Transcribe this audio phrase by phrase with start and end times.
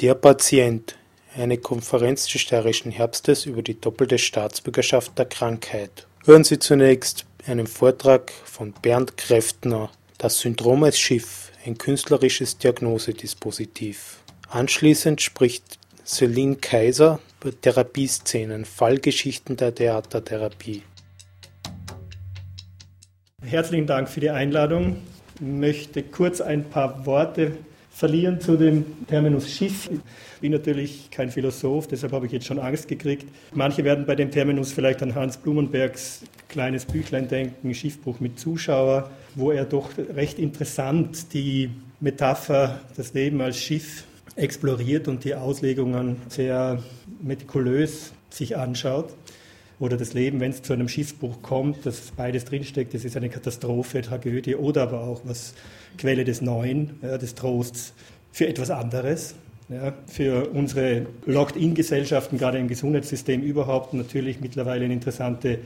[0.00, 0.96] Der Patient,
[1.36, 6.06] eine Konferenz des Steirischen Herbstes über die doppelte Staatsbürgerschaft der Krankheit.
[6.24, 14.18] Hören Sie zunächst einen Vortrag von Bernd Kräftner, Das Syndrom als Schiff, ein künstlerisches Diagnosedispositiv.
[14.48, 20.84] Anschließend spricht Celine Kaiser über Therapieszenen, Fallgeschichten der Theatertherapie.
[23.42, 24.98] Herzlichen Dank für die Einladung.
[25.34, 27.58] Ich möchte kurz ein paar Worte
[27.98, 29.90] verlieren zu dem Terminus Schiff.
[30.36, 33.26] Ich bin natürlich kein Philosoph, deshalb habe ich jetzt schon Angst gekriegt.
[33.52, 39.10] Manche werden bei dem Terminus vielleicht an Hans Blumenbergs kleines Büchlein denken, Schiffbruch mit Zuschauer,
[39.34, 44.04] wo er doch recht interessant die Metapher, das Leben als Schiff
[44.36, 46.80] exploriert und die Auslegungen sehr
[47.20, 49.12] metikulös sich anschaut.
[49.80, 53.28] Oder das Leben, wenn es zu einem Schiffbruch kommt, dass beides drinsteckt, das ist eine
[53.28, 55.54] Katastrophe, Tragödie oder aber auch was
[55.96, 57.92] Quelle des Neuen, ja, des Trosts
[58.32, 59.34] für etwas anderes.
[59.68, 65.58] Ja, für unsere Locked-in-Gesellschaften, gerade im Gesundheitssystem überhaupt, natürlich mittlerweile eine interessante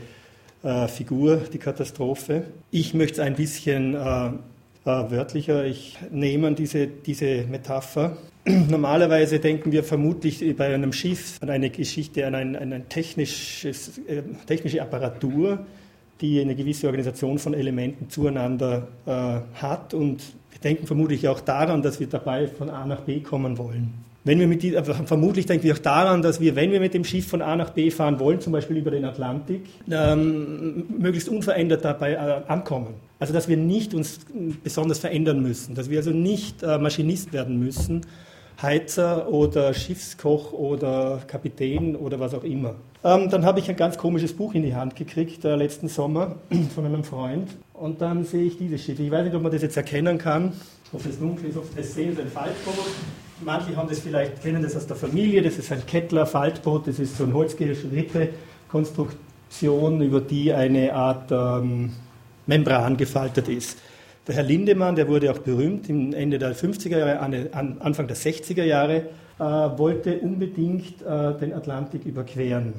[0.65, 2.45] äh, Figur, die Katastrophe.
[2.73, 4.31] Ich möchte es ein bisschen äh,
[4.85, 8.17] wörtlicher ich nehme diese, diese Metapher.
[8.45, 14.23] Normalerweise denken wir vermutlich bei einem Schiff an eine Geschichte, an eine ein technisches, äh,
[14.47, 15.65] technische Apparatur,
[16.21, 19.11] die eine gewisse Organisation von Elementen zueinander äh,
[19.61, 19.95] hat.
[19.95, 23.93] Und wir denken vermutlich auch daran, dass wir dabei von A nach B kommen wollen.
[24.25, 26.95] Wenn wir mit die, äh, vermutlich denken wir auch daran, dass wir, wenn wir mit
[26.95, 31.29] dem Schiff von A nach B fahren wollen, zum Beispiel über den Atlantik, ähm, möglichst
[31.29, 32.95] unverändert dabei äh, ankommen.
[33.23, 34.19] Also dass wir nicht uns
[34.65, 38.01] besonders verändern müssen, dass wir also nicht äh, Maschinist werden müssen,
[38.61, 42.75] Heizer oder Schiffskoch oder Kapitän oder was auch immer.
[43.05, 46.35] Ähm, dann habe ich ein ganz komisches Buch in die Hand gekriegt äh, letzten Sommer
[46.75, 48.99] von einem Freund und dann sehe ich dieses Schiff.
[48.99, 50.53] Ich weiß nicht, ob man das jetzt erkennen kann,
[50.93, 52.91] ob es dunkel ist, ob es sehen, ein Faltboot.
[53.45, 56.99] Manche haben das vielleicht, kennen das aus der Familie, das ist ein Kettler Faltboot, das
[56.99, 61.93] ist so eine Holzgerippe-Konstruktion, über die eine Art ähm,
[62.53, 63.79] Membran gefaltet ist.
[64.27, 67.19] Der Herr Lindemann, der wurde auch berühmt im Ende der 50er Jahre,
[67.81, 68.97] Anfang der 60er Jahre,
[69.39, 72.75] äh, wollte unbedingt äh, den Atlantik überqueren.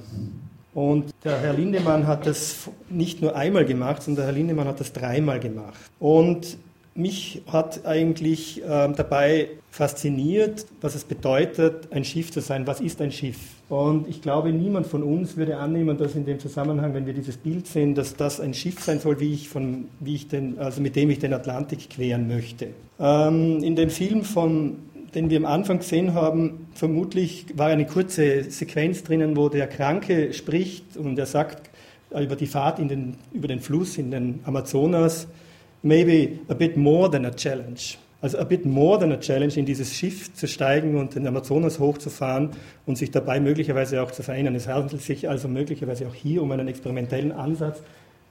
[0.75, 4.79] Und der Herr Lindemann hat das nicht nur einmal gemacht, sondern der Herr Lindemann hat
[4.79, 5.79] das dreimal gemacht.
[5.99, 6.57] Und
[6.95, 12.67] mich hat eigentlich äh, dabei fasziniert, was es bedeutet, ein Schiff zu sein.
[12.67, 13.37] Was ist ein Schiff?
[13.69, 17.37] Und ich glaube, niemand von uns würde annehmen, dass in dem Zusammenhang, wenn wir dieses
[17.37, 20.81] Bild sehen, dass das ein Schiff sein soll, wie ich von, wie ich den, also
[20.81, 22.69] mit dem ich den Atlantik queren möchte.
[22.99, 24.77] Ähm, in dem Film von
[25.15, 30.33] den wir am Anfang gesehen haben, vermutlich war eine kurze Sequenz drinnen, wo der Kranke
[30.33, 31.69] spricht und er sagt
[32.09, 35.27] über die Fahrt den, über den Fluss in den Amazonas,
[35.83, 37.97] maybe a bit more than a challenge.
[38.21, 41.77] Also a bit more than a challenge, in dieses Schiff zu steigen und den Amazonas
[41.77, 42.51] hochzufahren
[42.85, 44.55] und sich dabei möglicherweise auch zu verändern.
[44.55, 47.81] Es handelt sich also möglicherweise auch hier um einen experimentellen Ansatz,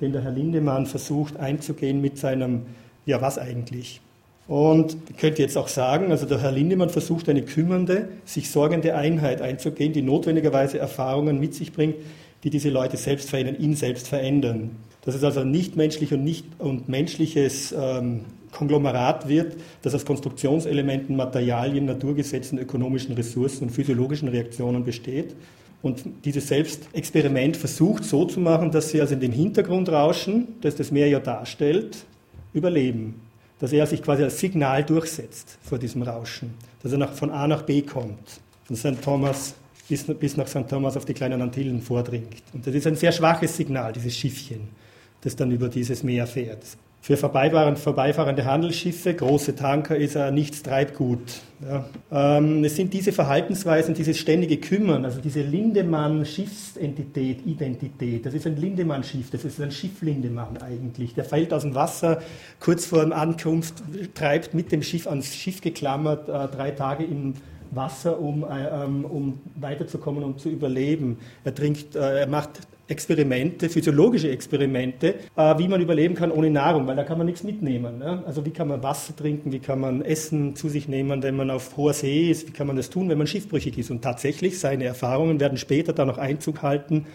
[0.01, 2.63] den der Herr Lindemann versucht einzugehen mit seinem,
[3.05, 4.01] ja was eigentlich?
[4.49, 8.97] Und ich könnte jetzt auch sagen, also der Herr Lindemann versucht eine kümmernde, sich sorgende
[8.97, 11.97] Einheit einzugehen, die notwendigerweise Erfahrungen mit sich bringt,
[12.45, 14.71] die diese Leute selbst verändern, ihn selbst verändern.
[15.05, 21.17] Dass es also nicht menschlich und nicht und menschliches ähm, Konglomerat wird, das aus Konstruktionselementen,
[21.17, 25.35] Materialien, Naturgesetzen, ökonomischen Ressourcen und physiologischen Reaktionen besteht.
[25.81, 30.93] Und dieses Selbstexperiment versucht so zu machen, dass sie also in dem Hintergrundrauschen, das das
[30.93, 32.05] Meer ja darstellt,
[32.53, 33.21] überleben.
[33.59, 37.49] Dass er sich quasi als Signal durchsetzt vor diesem Rauschen, dass er nach, von A
[37.49, 38.41] nach B kommt.
[38.65, 39.03] Von St.
[39.03, 39.55] Thomas
[39.89, 40.69] bis, bis nach St.
[40.69, 42.43] Thomas auf die kleinen Antillen vordringt.
[42.53, 44.82] Und das ist ein sehr schwaches Signal, dieses Schiffchen
[45.23, 46.65] das dann über dieses Meer fährt.
[47.05, 51.19] Für vorbeifahrende Handelsschiffe, große Tanker, ist er nichts Treibgut.
[51.61, 51.85] Ja.
[52.13, 58.25] Ähm, es sind diese Verhaltensweisen, dieses ständige Kümmern, also diese Lindemann-Schiffsentität, Identität.
[58.25, 61.15] Das ist ein Lindemann-Schiff, das ist ein Schiff Lindemann eigentlich.
[61.15, 62.23] Der fällt aus dem Wasser
[62.61, 63.83] kurz vor der Ankunft,
[64.15, 67.35] treibt mit dem Schiff ans Schiff geklammert, äh, drei Tage im
[67.73, 71.19] Wasser, um, äh, ähm, um weiterzukommen und zu überleben.
[71.43, 76.87] Er trinkt, äh, er macht Experimente, physiologische Experimente, äh, wie man überleben kann ohne Nahrung,
[76.87, 77.99] weil da kann man nichts mitnehmen.
[77.99, 78.23] Ne?
[78.27, 81.51] Also wie kann man Wasser trinken, wie kann man Essen zu sich nehmen, wenn man
[81.51, 83.91] auf hoher See ist, wie kann man das tun, wenn man schiffbrüchig ist.
[83.91, 87.07] Und tatsächlich, seine Erfahrungen werden später dann noch Einzug halten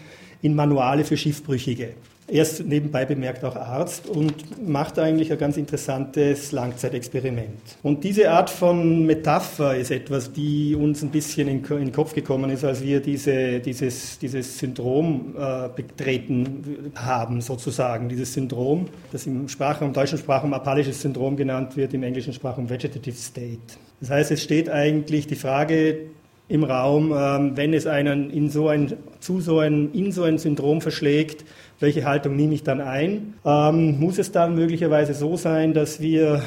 [0.42, 1.94] in Manuale für Schiffbrüchige.
[2.30, 7.58] Er ist nebenbei bemerkt auch Arzt und macht eigentlich ein ganz interessantes Langzeitexperiment.
[7.82, 12.50] Und diese Art von Metapher ist etwas, die uns ein bisschen in, den Kopf gekommen
[12.50, 18.10] ist, als wir diese, dieses, dieses Syndrom äh, betreten haben, sozusagen.
[18.10, 22.68] Dieses Syndrom, das im Sprachraum, im deutschen Sprachraum apalisches Syndrom genannt wird, im englischen Sprachraum
[22.68, 23.58] Vegetative State.
[24.00, 26.10] Das heißt, es steht eigentlich die Frage
[26.48, 30.38] im Raum, ähm, wenn es einen in so ein, zu so ein, in so ein
[30.38, 31.44] Syndrom verschlägt,
[31.80, 33.34] welche Haltung nehme ich dann ein?
[33.44, 36.42] Ähm, muss es dann möglicherweise so sein, dass wir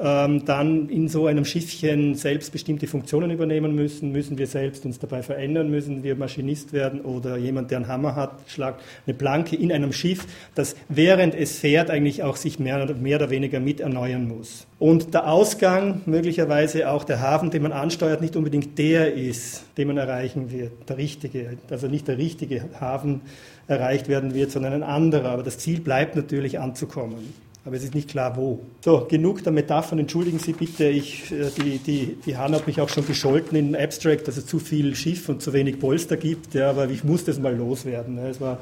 [0.00, 5.22] ähm, dann in so einem Schiffchen selbstbestimmte Funktionen übernehmen müssen, müssen wir selbst uns dabei
[5.22, 9.72] verändern, müssen wir Maschinist werden oder jemand, der einen Hammer hat, schlagt eine Planke in
[9.72, 14.28] einem Schiff, das während es fährt eigentlich auch sich mehr, mehr oder weniger mit erneuern
[14.28, 14.66] muss.
[14.78, 19.88] Und der Ausgang, möglicherweise auch der Hafen, den man ansteuert, nicht unbedingt der ist, den
[19.88, 23.20] man erreichen wird, der richtige, also nicht der richtige Hafen,
[23.66, 25.30] erreicht werden wird, sondern ein anderer.
[25.30, 27.32] Aber das Ziel bleibt natürlich anzukommen.
[27.64, 28.60] Aber es ist nicht klar, wo.
[28.80, 30.00] So, genug der Metaphern.
[30.00, 33.76] Entschuldigen Sie bitte, ich, äh, die, die, die Hanna hat mich auch schon gescholten in
[33.76, 36.54] Abstract, dass es zu viel Schiff und zu wenig Polster gibt.
[36.54, 38.18] Ja, aber ich muss das mal loswerden.
[38.18, 38.58] Es war,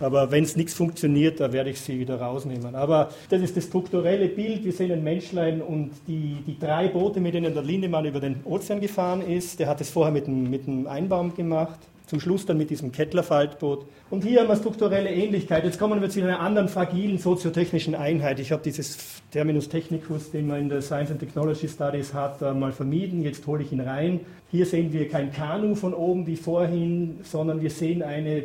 [0.00, 2.74] aber wenn es nichts funktioniert, da werde ich sie wieder rausnehmen.
[2.74, 4.64] Aber das ist das strukturelle Bild.
[4.64, 8.44] Wir sehen ein Menschlein und die, die drei Boote, mit denen der Lindemann über den
[8.44, 9.60] Ozean gefahren ist.
[9.60, 12.92] Der hat es vorher mit einem, mit einem Einbaum gemacht zum Schluss dann mit diesem
[12.92, 13.86] Kettler-Faltboot.
[14.10, 15.64] Und hier haben wir strukturelle Ähnlichkeit.
[15.64, 18.38] Jetzt kommen wir zu einer anderen fragilen soziotechnischen Einheit.
[18.38, 18.98] Ich habe dieses
[19.32, 23.22] Terminus technicus, den man in der Science and Technology Studies hat, mal vermieden.
[23.22, 24.20] Jetzt hole ich ihn rein.
[24.50, 28.44] Hier sehen wir kein Kanu von oben wie vorhin, sondern wir sehen eine,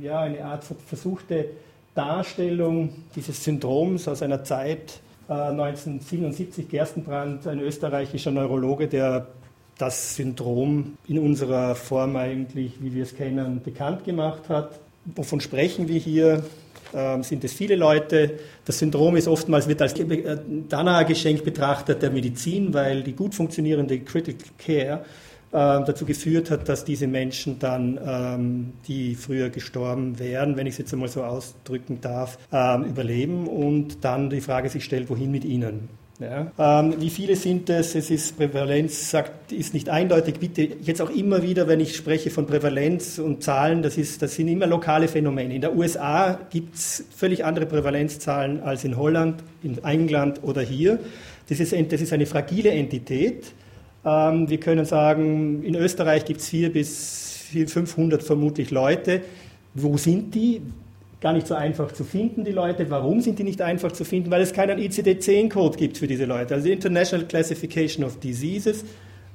[0.00, 1.46] ja, eine Art versuchte
[1.94, 9.26] Darstellung dieses Syndroms aus einer Zeit, 1977 äh, Gerstenbrand, ein österreichischer Neurologe, der
[9.78, 14.80] das Syndrom in unserer Form eigentlich, wie wir es kennen, bekannt gemacht hat.
[15.14, 16.42] Wovon sprechen wir hier?
[16.94, 18.38] Ähm, sind es viele Leute?
[18.64, 20.38] Das Syndrom ist oftmals wird als äh,
[20.68, 25.04] Dana-Geschenk betrachtet der Medizin, weil die gut funktionierende Critical Care
[25.52, 30.74] äh, dazu geführt hat, dass diese Menschen dann, ähm, die früher gestorben wären, wenn ich
[30.74, 35.30] es jetzt einmal so ausdrücken darf, ähm, überleben und dann die Frage sich stellt, wohin
[35.30, 35.88] mit ihnen?
[36.18, 36.50] Ja.
[36.58, 37.94] Ähm, wie viele sind es?
[37.94, 40.38] Es ist Prävalenz, sagt, ist nicht eindeutig.
[40.38, 44.34] Bitte jetzt auch immer wieder, wenn ich spreche von Prävalenz und Zahlen, das, ist, das
[44.34, 45.54] sind immer lokale Phänomene.
[45.54, 50.98] In der USA gibt es völlig andere Prävalenzzahlen als in Holland, in England oder hier.
[51.48, 53.52] Das ist, das ist eine fragile Entität.
[54.04, 59.22] Ähm, wir können sagen, in Österreich gibt es 400 bis 500 vermutlich Leute.
[59.74, 60.62] Wo sind die?
[61.20, 62.88] Gar nicht so einfach zu finden, die Leute.
[62.90, 64.30] Warum sind die nicht einfach zu finden?
[64.30, 66.54] Weil es keinen ICD-10-Code gibt für diese Leute.
[66.54, 68.84] Also die International Classification of Diseases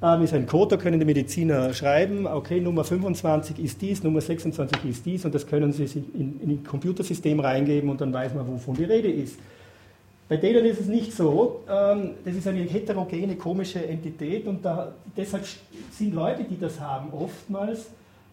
[0.02, 4.20] ähm, ist ein Code, da können die Mediziner schreiben, okay, Nummer 25 ist dies, Nummer
[4.20, 8.12] 26 ist dies und das können sie sich in, in ein Computersystem reingeben und dann
[8.12, 9.38] weiß man, wovon die Rede ist.
[10.28, 11.60] Bei denen ist es nicht so.
[11.68, 15.44] Ähm, das ist eine heterogene, komische Entität und da, deshalb
[15.92, 17.90] sind Leute, die das haben, oftmals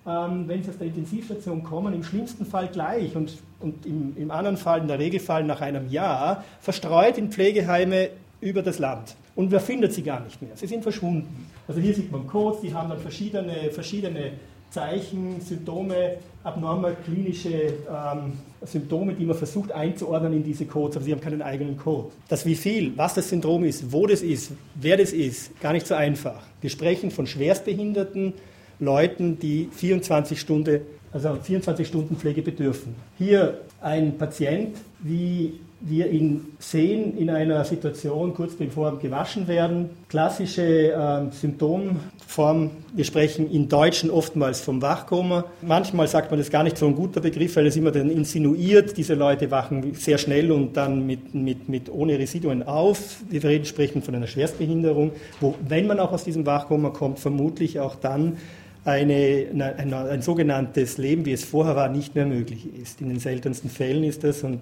[0.10, 4.32] ähm, wenn sie aus der Intensivstation kommen, im schlimmsten Fall gleich und, und im, im
[4.32, 8.10] anderen Fall, in der Regelfall nach einem Jahr, verstreut in Pflegeheime
[8.42, 9.16] über das Land.
[9.36, 10.52] Und wer findet sie gar nicht mehr?
[10.56, 11.50] Sie sind verschwunden.
[11.68, 14.32] Also hier sieht man Codes, die haben dann verschiedene, verschiedene
[14.70, 21.12] Zeichen, Symptome, abnorme klinische ähm, Symptome, die man versucht einzuordnen in diese Codes, aber sie
[21.12, 22.10] haben keinen eigenen Code.
[22.28, 25.88] Das wie viel, was das Syndrom ist, wo das ist, wer das ist, gar nicht
[25.88, 26.42] so einfach.
[26.62, 28.33] Wir sprechen von Schwerstbehinderten,
[28.80, 30.81] Leuten, die 24 Stunden,
[31.12, 32.95] also 24 Stunden Pflege bedürfen.
[33.18, 39.92] Hier ein Patient, wie wir ihn sehen in einer Situation kurz bevor gewaschen werden.
[40.09, 45.45] Klassische äh, Symptomform, wir sprechen in Deutschen oftmals vom Wachkoma.
[45.62, 48.98] Manchmal sagt man das gar nicht so ein guter Begriff, weil es immer dann insinuiert,
[48.98, 53.21] diese Leute wachen sehr schnell und dann mit, mit, mit ohne Residuen auf.
[53.30, 57.80] Wir reden, sprechen von einer Schwerstbehinderung, wo, wenn man auch aus diesem Wachkoma kommt, vermutlich
[57.80, 58.38] auch dann
[58.86, 63.02] eine, ein, ein, sogenanntes Leben, wie es vorher war, nicht mehr möglich ist.
[63.02, 64.62] In den seltensten Fällen ist das und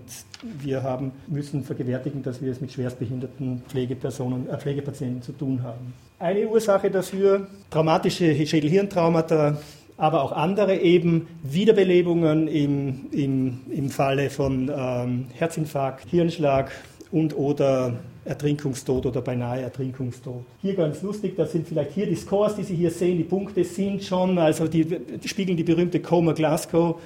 [0.60, 5.94] wir haben, müssen vergewärtigen, dass wir es mit schwerstbehinderten Pflegepersonen, äh, Pflegepatienten zu tun haben.
[6.20, 9.58] Eine Ursache dafür, traumatische Schädelhirntraumata,
[9.98, 16.72] aber auch andere eben Wiederbelebungen im, im, im Falle von ähm, Herzinfarkt, Hirnschlag
[17.12, 17.94] und oder
[18.28, 20.44] Ertrinkungstod oder beinahe Ertrinkungstod.
[20.62, 23.64] Hier ganz lustig, das sind vielleicht hier die Scores, die Sie hier sehen, die Punkte
[23.64, 27.00] sind schon, also die, die spiegeln die berühmte Coma Glasgow,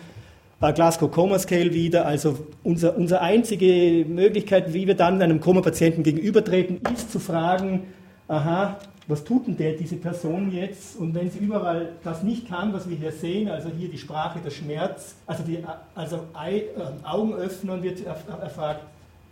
[0.62, 2.06] äh, Glasgow Coma Scale wieder.
[2.06, 7.84] Also unser, unsere einzige Möglichkeit, wie wir dann einem Koma-Patienten gegenübertreten, ist zu fragen,
[8.28, 10.96] aha, was tut denn der, diese Person jetzt?
[10.98, 14.40] Und wenn sie überall das nicht kann, was wir hier sehen, also hier die Sprache,
[14.40, 15.60] der Schmerz, also, die,
[15.96, 16.62] also äh,
[17.04, 18.82] Augen öffnen wird erfragt,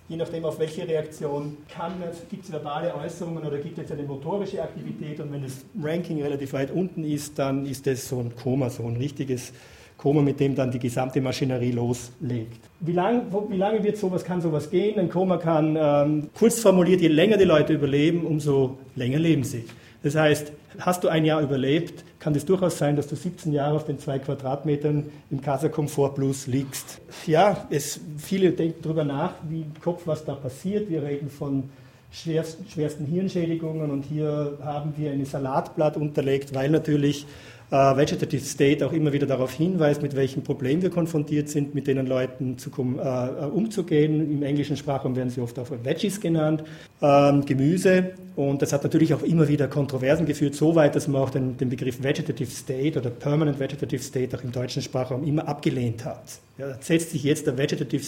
[0.09, 1.93] je nachdem auf welche Reaktion kann
[2.29, 6.53] gibt es verbale Äußerungen oder gibt es eine motorische Aktivität und wenn das Ranking relativ
[6.53, 9.53] weit unten ist, dann ist das so ein Koma, so ein richtiges
[9.97, 12.59] Koma, mit dem dann die gesamte Maschinerie loslegt.
[12.79, 14.97] Wie, lang, wie lange wird sowas, kann sowas gehen?
[14.97, 19.65] Ein Koma kann, ähm, kurz formuliert, je länger die Leute überleben, umso länger leben sie.
[20.01, 23.75] Das heißt, hast du ein Jahr überlebt, kann es durchaus sein, dass du 17 Jahre
[23.75, 27.01] auf den zwei Quadratmetern im Casa Comfort Plus liegst.
[27.25, 30.89] Ja, es, viele denken darüber nach, wie im Kopf, was da passiert.
[30.89, 31.69] Wir reden von
[32.11, 37.25] schwersten, schwersten Hirnschädigungen und hier haben wir ein Salatblatt unterlegt, weil natürlich
[37.71, 42.07] Vegetative State auch immer wieder darauf hinweist, mit welchen Problemen wir konfrontiert sind, mit denen
[42.07, 44.31] Leuten zu, äh, umzugehen.
[44.31, 46.63] Im englischen Sprachraum werden sie oft auch Veggies genannt,
[47.01, 48.11] ähm, Gemüse.
[48.35, 51.57] Und das hat natürlich auch immer wieder Kontroversen geführt, so weit, dass man auch den,
[51.57, 56.23] den Begriff Vegetative State oder Permanent Vegetative State auch im deutschen Sprachraum immer abgelehnt hat.
[56.57, 58.03] Ja, setzt sich jetzt der Vegetative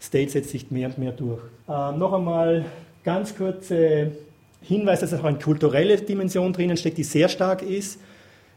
[0.00, 1.42] State setzt sich mehr und mehr durch.
[1.68, 2.64] Äh, noch einmal
[3.04, 4.10] ganz kurze
[4.62, 8.00] Hinweis, dass auch eine kulturelle Dimension drinnen steckt, die sehr stark ist.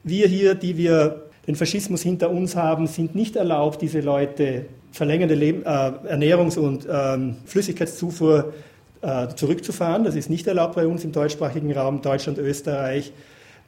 [0.07, 5.35] Wir hier, die wir den Faschismus hinter uns haben, sind nicht erlaubt, diese Leute verlängerte
[5.35, 8.53] Leben, äh, Ernährungs- und ähm, Flüssigkeitszufuhr
[9.01, 10.05] äh, zurückzufahren.
[10.05, 13.11] Das ist nicht erlaubt bei uns im deutschsprachigen Raum, Deutschland, Österreich.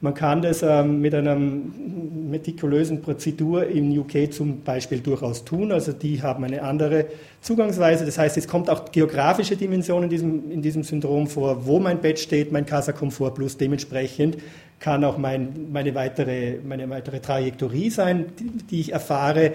[0.02, 5.72] Man kann das ähm, mit einer metikulösen Prozedur im UK zum Beispiel durchaus tun.
[5.72, 7.04] Also die haben eine andere
[7.42, 8.06] Zugangsweise.
[8.06, 12.00] Das heißt, es kommt auch geografische Dimension in diesem, in diesem Syndrom vor, wo mein
[12.00, 13.58] Bett steht, mein Casa Komfort Plus.
[13.58, 14.38] Dementsprechend
[14.80, 19.52] kann auch mein, meine, weitere, meine weitere Trajektorie sein, die, die ich erfahre.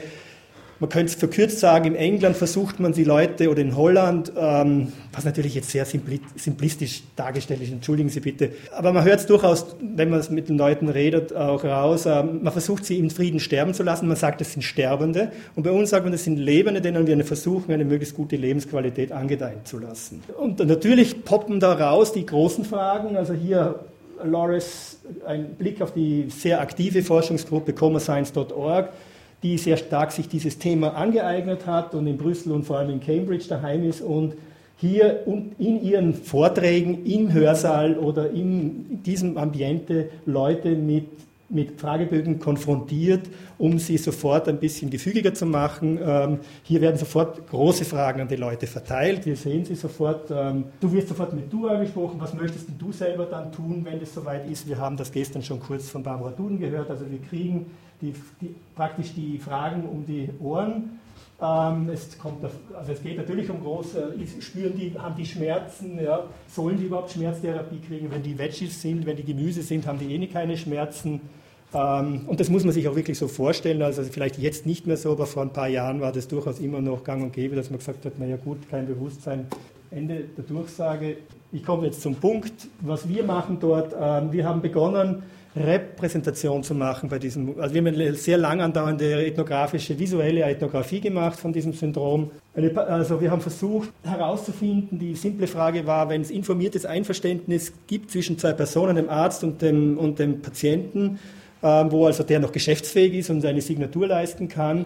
[0.79, 4.91] Man könnte es verkürzt sagen, in England versucht man die Leute oder in Holland, ähm,
[5.13, 9.77] was natürlich jetzt sehr simplistisch dargestellt ist, entschuldigen Sie bitte, aber man hört es durchaus,
[9.79, 13.39] wenn man es mit den Leuten redet, auch raus, ähm, man versucht sie in Frieden
[13.39, 15.31] sterben zu lassen, man sagt, das sind Sterbende.
[15.55, 19.13] Und bei uns sagt man, das sind Lebende, denen wir versuchen, eine möglichst gute Lebensqualität
[19.13, 20.23] angedeihen zu lassen.
[20.37, 23.79] Und natürlich poppen da raus die großen Fragen, also hier
[24.23, 28.89] Loris, ein Blick auf die sehr aktive Forschungsgruppe comascience.org,
[29.43, 32.99] die sehr stark sich dieses Thema angeeignet hat und in Brüssel und vor allem in
[32.99, 34.35] Cambridge daheim ist und
[34.77, 41.05] hier in ihren Vorträgen im Hörsaal oder in diesem Ambiente Leute mit
[41.49, 45.99] mit Fragebögen konfrontiert, um sie sofort ein bisschen gefügiger zu machen.
[46.01, 49.25] Ähm, hier werden sofort große Fragen an die Leute verteilt.
[49.25, 50.31] Wir sehen sie sofort.
[50.31, 52.19] Ähm, du wirst sofort mit du angesprochen.
[52.19, 54.67] Was möchtest du selber dann tun, wenn es soweit ist?
[54.67, 56.89] Wir haben das gestern schon kurz von Barbara Duden gehört.
[56.89, 57.67] Also wir kriegen
[58.01, 60.99] die, die, praktisch die Fragen um die Ohren.
[61.41, 66.23] Ähm, es, kommt, also es geht natürlich um große, spüren die, haben die Schmerzen, ja,
[66.47, 68.09] sollen die überhaupt Schmerztherapie kriegen?
[68.09, 71.19] Wenn die Veggies sind, wenn die Gemüse sind, haben die eh keine Schmerzen.
[71.73, 73.81] Ähm, und das muss man sich auch wirklich so vorstellen.
[73.81, 76.79] Also vielleicht jetzt nicht mehr so, aber vor ein paar Jahren war das durchaus immer
[76.79, 79.47] noch gang und gäbe, dass man gesagt hat, naja gut, kein Bewusstsein.
[79.91, 81.17] Ende der Durchsage.
[81.51, 83.93] Ich komme jetzt zum Punkt, was wir machen dort.
[83.99, 85.23] Ähm, wir haben begonnen,
[85.55, 90.99] Repräsentation zu machen bei diesem, also wir haben eine sehr lang andauernde ethnografische, visuelle Ethnographie
[90.99, 92.31] gemacht von diesem Syndrom.
[92.53, 98.37] Also wir haben versucht herauszufinden, die simple Frage war, wenn es informiertes Einverständnis gibt zwischen
[98.37, 101.19] zwei Personen, dem Arzt und dem, und dem Patienten,
[101.63, 104.85] ähm, wo also der noch geschäftsfähig ist und seine Signatur leisten kann.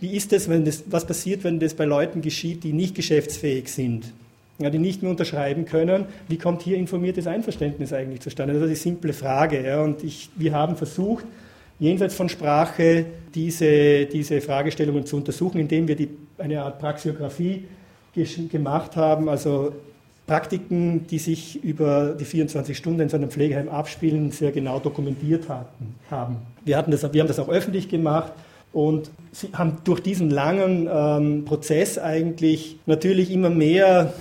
[0.00, 3.68] Wie ist das, wenn das, was passiert, wenn das bei Leuten geschieht, die nicht geschäftsfähig
[3.68, 4.12] sind?
[4.60, 6.04] Ja, die nicht mehr unterschreiben können.
[6.28, 8.52] Wie kommt hier informiertes Einverständnis eigentlich zustande?
[8.52, 9.64] Das ist eine simple Frage.
[9.64, 9.82] Ja.
[9.82, 11.24] Und ich, wir haben versucht,
[11.78, 17.64] jenseits von Sprache diese, diese Fragestellungen zu untersuchen, indem wir die, eine Art Praxiografie
[18.50, 19.72] gemacht haben, also
[20.26, 25.48] Praktiken, die sich über die 24 Stunden in so einem Pflegeheim abspielen, sehr genau dokumentiert
[25.48, 26.36] hatten, haben.
[26.64, 28.32] Wir, hatten das, wir haben das auch öffentlich gemacht
[28.72, 34.12] und sie haben durch diesen langen ähm, Prozess eigentlich natürlich immer mehr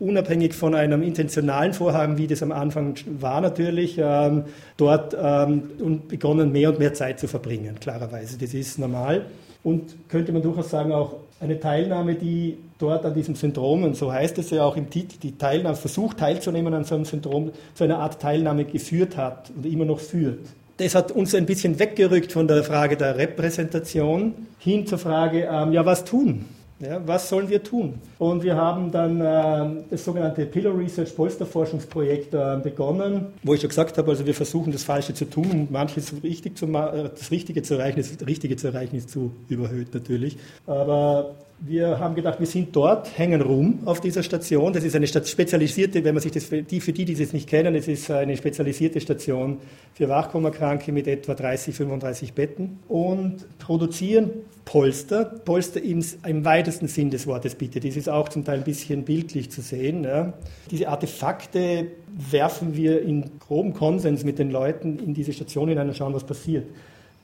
[0.00, 4.44] unabhängig von einem intentionalen Vorhaben, wie das am Anfang war natürlich, ähm,
[4.76, 8.36] dort ähm, begonnen, mehr und mehr Zeit zu verbringen, klarerweise.
[8.38, 9.26] Das ist normal.
[9.62, 14.12] Und könnte man durchaus sagen, auch eine Teilnahme, die dort an diesem Syndrom, und so
[14.12, 17.84] heißt es ja auch im Titel, die Teilnahme, Versuch teilzunehmen an so einem Syndrom, zu
[17.84, 20.40] einer Art Teilnahme geführt hat und immer noch führt.
[20.76, 25.72] Das hat uns ein bisschen weggerückt von der Frage der Repräsentation hin zur Frage, ähm,
[25.72, 26.46] ja, was tun?
[26.80, 27.94] Ja, was sollen wir tun?
[28.18, 33.68] Und wir haben dann äh, das sogenannte Pillow Research Polsterforschungsprojekt äh, begonnen, wo ich schon
[33.68, 37.30] gesagt habe, also wir versuchen das Falsche zu tun und manches richtig zu äh, das
[37.30, 40.36] Richtige zu erreichen, das Richtige zu erreichen ist zu überhöht natürlich.
[40.66, 44.72] Aber Wir haben gedacht, wir sind dort, hängen rum auf dieser Station.
[44.72, 47.74] Das ist eine spezialisierte, wenn man sich das, die, für die, die das nicht kennen,
[47.74, 49.58] es ist eine spezialisierte Station
[49.94, 54.30] für Wachkomakranke mit etwa 30, 35 Betten und produzieren
[54.64, 55.24] Polster.
[55.24, 57.80] Polster im, im weitesten Sinn des Wortes bitte.
[57.80, 60.04] Das ist auch zum Teil ein bisschen bildlich zu sehen.
[60.04, 60.34] Ja.
[60.70, 65.96] Diese Artefakte werfen wir in groben Konsens mit den Leuten in diese Station hinein und
[65.96, 66.66] schauen, was passiert.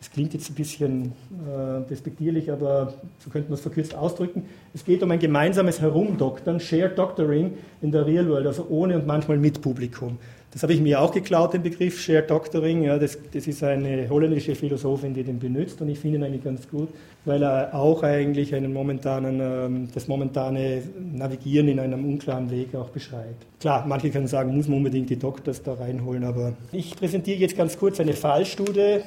[0.01, 4.45] Das klingt jetzt ein bisschen äh, despektierlich, aber so könnte man es verkürzt ausdrücken.
[4.73, 7.53] Es geht um ein gemeinsames Herumdoktern, Shared Doctoring
[7.83, 10.17] in der Real World, also ohne und manchmal mit Publikum.
[10.53, 12.83] Das habe ich mir auch geklaut, den Begriff Shared Doctoring.
[12.83, 16.45] Ja, das, das ist eine holländische Philosophin, die den benutzt und ich finde ihn eigentlich
[16.45, 16.89] ganz gut,
[17.25, 22.89] weil er auch eigentlich einen momentanen, ähm, das momentane Navigieren in einem unklaren Weg auch
[22.89, 23.47] beschreibt.
[23.61, 27.57] Klar, manche können sagen, muss man unbedingt die Doktors da reinholen, aber ich präsentiere jetzt
[27.57, 29.03] ganz kurz eine Fallstudie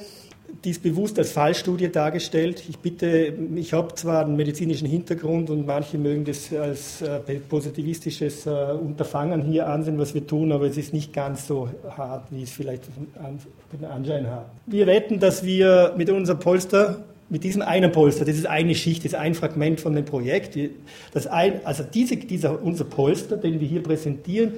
[0.62, 2.62] dies bewusst als Fallstudie dargestellt.
[2.68, 8.46] Ich bitte, ich habe zwar einen medizinischen Hintergrund und manche mögen das als äh, positivistisches
[8.46, 12.42] äh, Unterfangen hier ansehen, was wir tun, aber es ist nicht ganz so hart, wie
[12.42, 12.84] es vielleicht
[13.72, 14.46] den Anschein hat.
[14.66, 19.04] Wir wetten, dass wir mit unserem Polster mit diesem einen Polster, das ist eine Schicht,
[19.04, 20.58] das ist ein Fragment von dem Projekt.
[21.14, 24.52] Das ein, also diese, dieser, unser Polster, den wir hier präsentieren,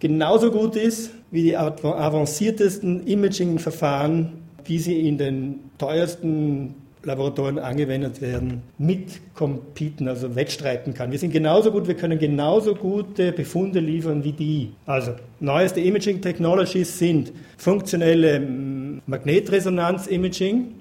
[0.00, 6.74] genauso gut ist wie die avanciertesten Imaging-Verfahren wie sie in den teuersten
[7.06, 11.12] Laboratorien angewendet werden, mitcompeten, also wettstreiten kann.
[11.12, 14.72] Wir sind genauso gut, wir können genauso gute Befunde liefern wie die.
[14.86, 20.72] Also neueste Imaging Technologies sind funktionelle mm, Magnetresonanz-Imaging.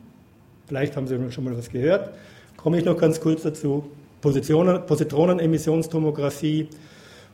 [0.68, 2.10] Vielleicht haben Sie schon mal was gehört.
[2.58, 3.84] Komme ich noch ganz kurz dazu.
[4.22, 6.70] Positronen-Emissionstomographie.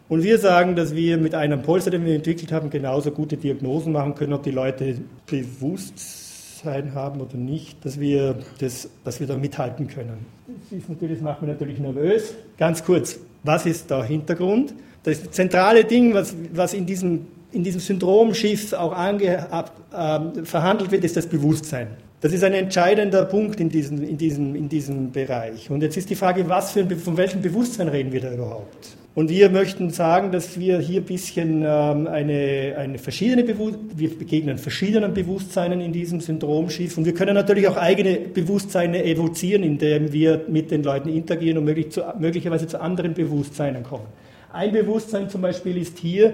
[0.09, 3.93] Und wir sagen, dass wir mit einem Polster, den wir entwickelt haben, genauso gute Diagnosen
[3.93, 6.30] machen können, ob die Leute bewusst
[6.61, 10.25] Bewusstsein haben oder nicht, dass wir, das, dass wir da mithalten können.
[10.47, 12.33] Das, ist natürlich, das macht mich natürlich nervös.
[12.57, 14.73] Ganz kurz, was ist der Hintergrund?
[15.03, 20.91] Das zentrale Ding, was, was in, diesem, in diesem Syndromschiff auch ange, ab, äh, verhandelt
[20.91, 21.87] wird, ist das Bewusstsein.
[22.21, 25.71] Das ist ein entscheidender Punkt in diesem, in, diesem, in diesem Bereich.
[25.71, 28.95] Und jetzt ist die Frage, was für ein, von welchem Bewusstsein reden wir da überhaupt?
[29.13, 34.17] Und wir möchten sagen, dass wir hier ein bisschen ähm, eine, eine verschiedene Bewusst wir
[34.17, 40.13] begegnen verschiedenen Bewusstseinen in diesem Syndromschiff und wir können natürlich auch eigene Bewusstseine evozieren, indem
[40.13, 44.05] wir mit den Leuten interagieren und möglich zu, möglicherweise zu anderen Bewusstseinen kommen.
[44.53, 46.33] Ein Bewusstsein zum Beispiel ist hier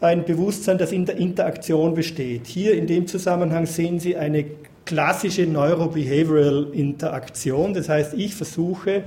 [0.00, 2.46] ein Bewusstsein, das in der Interaktion besteht.
[2.46, 4.44] Hier in dem Zusammenhang sehen Sie eine
[4.84, 7.72] klassische Neurobehavioral Interaktion.
[7.72, 9.04] Das heißt, ich versuche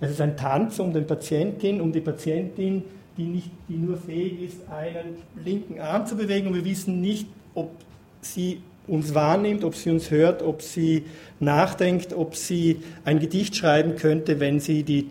[0.00, 2.84] es ist ein Tanz um den Patientin, um die Patientin,
[3.16, 7.26] die, nicht, die nur fähig ist, einen linken Arm zu bewegen und wir wissen nicht,
[7.54, 7.70] ob
[8.20, 11.04] sie uns wahrnimmt, ob sie uns hört, ob sie
[11.40, 15.08] nachdenkt, ob sie ein Gedicht schreiben könnte, wenn sie die,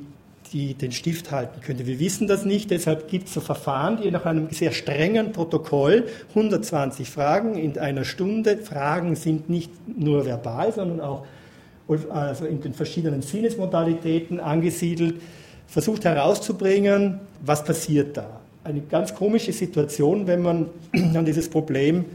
[0.53, 1.85] die, den Stift halten könnte.
[1.85, 6.05] Wir wissen das nicht, deshalb gibt es so Verfahren, die nach einem sehr strengen Protokoll
[6.29, 11.25] 120 Fragen in einer Stunde, Fragen sind nicht nur verbal, sondern auch
[12.09, 15.21] also in den verschiedenen Sinnesmodalitäten angesiedelt,
[15.67, 18.41] versucht herauszubringen, was passiert da.
[18.63, 22.05] Eine ganz komische Situation, wenn man an dieses Problem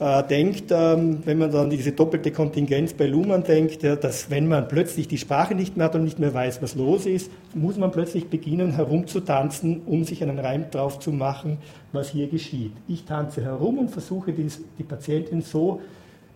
[0.00, 4.46] äh, denkt, ähm, wenn man dann diese doppelte Kontingenz bei Luhmann denkt, ja, dass wenn
[4.46, 7.76] man plötzlich die Sprache nicht mehr hat und nicht mehr weiß, was los ist, muss
[7.76, 11.58] man plötzlich beginnen herumzutanzen, um sich einen Reim drauf zu machen,
[11.92, 12.72] was hier geschieht.
[12.86, 14.46] Ich tanze herum und versuche die,
[14.78, 15.80] die Patientin so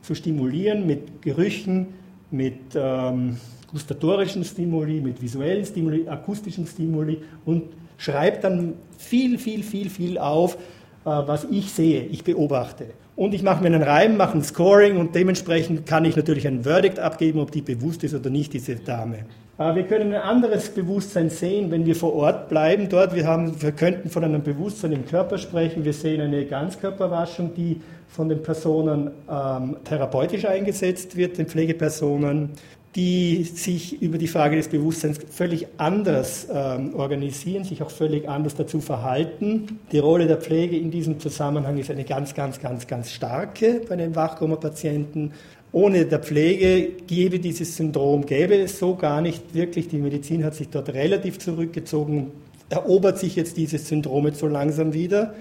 [0.02, 1.86] zu stimulieren mit Gerüchen,
[2.32, 3.36] mit ähm,
[3.70, 7.64] gustatorischen Stimuli, mit visuellen Stimuli, akustischen Stimuli und
[7.96, 10.58] schreibt dann viel, viel, viel, viel auf, äh,
[11.04, 12.86] was ich sehe, ich beobachte.
[13.14, 16.64] Und ich mache mir einen Reim, mache ein Scoring und dementsprechend kann ich natürlich ein
[16.64, 19.26] Verdict abgeben, ob die bewusst ist oder nicht, diese Dame.
[19.70, 23.14] Wir können ein anderes Bewusstsein sehen, wenn wir vor Ort bleiben dort.
[23.14, 25.84] Wir, haben, wir könnten von einem Bewusstsein im Körper sprechen.
[25.84, 32.50] Wir sehen eine Ganzkörperwaschung, die von den Personen ähm, therapeutisch eingesetzt wird, den Pflegepersonen,
[32.96, 38.54] die sich über die Frage des Bewusstseins völlig anders ähm, organisieren, sich auch völlig anders
[38.54, 39.78] dazu verhalten.
[39.92, 43.96] Die Rolle der Pflege in diesem Zusammenhang ist eine ganz, ganz, ganz, ganz starke bei
[43.96, 45.32] den Wachkoma-Patienten.
[45.72, 49.88] Ohne der Pflege gäbe dieses Syndrom, gäbe es so gar nicht wirklich.
[49.88, 52.30] Die Medizin hat sich dort relativ zurückgezogen,
[52.68, 55.34] erobert sich jetzt dieses Syndrom jetzt so langsam wieder.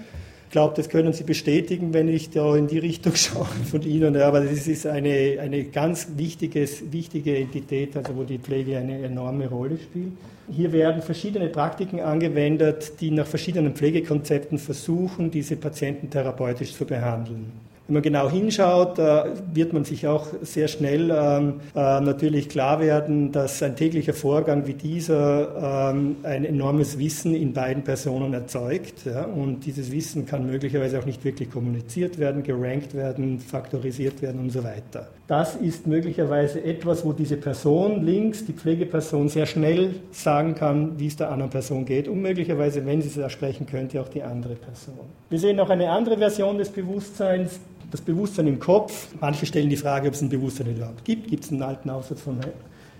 [0.46, 4.14] Ich glaube, das können Sie bestätigen, wenn ich da in die Richtung schaue von Ihnen.
[4.14, 9.02] Ja, aber das ist eine, eine ganz wichtiges, wichtige Entität, also wo die Pflege eine
[9.02, 10.12] enorme Rolle spielt.
[10.50, 17.52] Hier werden verschiedene Praktiken angewendet, die nach verschiedenen Pflegekonzepten versuchen, diese Patienten therapeutisch zu behandeln.
[17.92, 22.80] Wenn man genau hinschaut, äh, wird man sich auch sehr schnell ähm, äh, natürlich klar
[22.80, 29.06] werden, dass ein täglicher Vorgang wie dieser ähm, ein enormes Wissen in beiden Personen erzeugt.
[29.36, 34.48] Und dieses Wissen kann möglicherweise auch nicht wirklich kommuniziert werden, gerankt werden, faktorisiert werden und
[34.48, 35.08] so weiter.
[35.26, 41.08] Das ist möglicherweise etwas, wo diese Person links, die Pflegeperson, sehr schnell sagen kann, wie
[41.08, 44.22] es der anderen Person geht und möglicherweise, wenn sie es da sprechen könnte, auch die
[44.22, 44.94] andere Person.
[45.28, 47.60] Wir sehen noch eine andere Version des Bewusstseins,
[47.92, 49.08] das Bewusstsein im Kopf.
[49.20, 51.28] Manche stellen die Frage, ob es ein Bewusstsein überhaupt gibt.
[51.28, 52.38] Gibt es einen alten Aufsatz von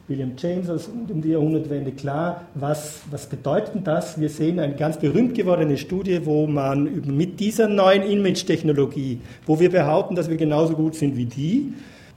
[0.06, 4.20] William James um die Jahrhundertwende klar, was, was bedeutet das?
[4.20, 9.70] Wir sehen eine ganz berühmt gewordene Studie, wo man mit dieser neuen Image-Technologie, wo wir
[9.70, 11.72] behaupten, dass wir genauso gut sind wie die,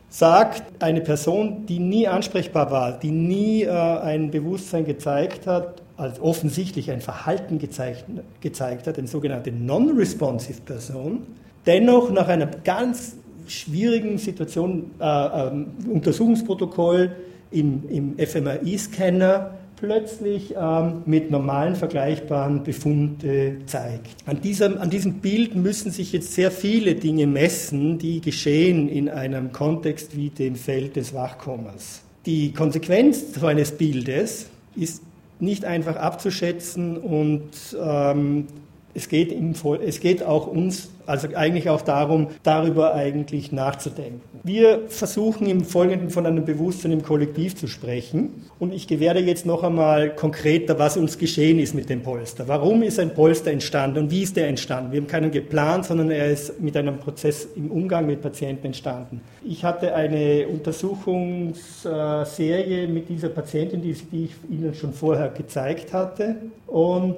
[0.10, 6.20] sagt eine Person, die nie ansprechbar war, die nie äh, ein Bewusstsein gezeigt hat, als
[6.20, 8.06] offensichtlich ein Verhalten gezeigt,
[8.42, 11.22] gezeigt hat, eine sogenannte non-responsive Person,
[11.65, 13.15] dennoch nach einer ganz
[13.47, 15.51] schwierigen Situation, äh, äh,
[15.89, 17.15] Untersuchungsprotokoll
[17.51, 24.15] im, im FMRI-Scanner plötzlich ähm, mit normalen vergleichbaren Befunde zeigt.
[24.25, 29.10] An diesem, an diesem Bild müssen sich jetzt sehr viele Dinge messen, die geschehen in
[29.10, 32.01] einem Kontext wie dem Feld des Wachkommers.
[32.25, 35.04] Die Konsequenz so eines Bildes ist
[35.39, 37.49] nicht einfach abzuschätzen und
[37.80, 38.47] ähm,
[38.96, 39.54] es geht, im,
[39.86, 44.22] es geht auch uns, also eigentlich auch darum, darüber eigentlich nachzudenken.
[44.44, 48.46] Wir versuchen im Folgenden von einem Bewusstsein im Kollektiv zu sprechen.
[48.58, 52.48] Und ich gewähre jetzt noch einmal konkreter, was uns geschehen ist mit dem Polster.
[52.48, 54.94] Warum ist ein Polster entstanden und wie ist der entstanden?
[54.94, 59.20] Wir haben keinen geplant, sondern er ist mit einem Prozess im Umgang mit Patienten entstanden.
[59.44, 64.06] Ich hatte eine Untersuchungsserie mit dieser Patientin, die ich
[64.50, 66.38] Ihnen schon vorher gezeigt hatte.
[66.68, 67.18] Und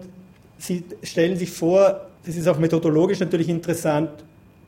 [0.58, 4.10] Sie stellen sich vor, das ist auch methodologisch natürlich interessant,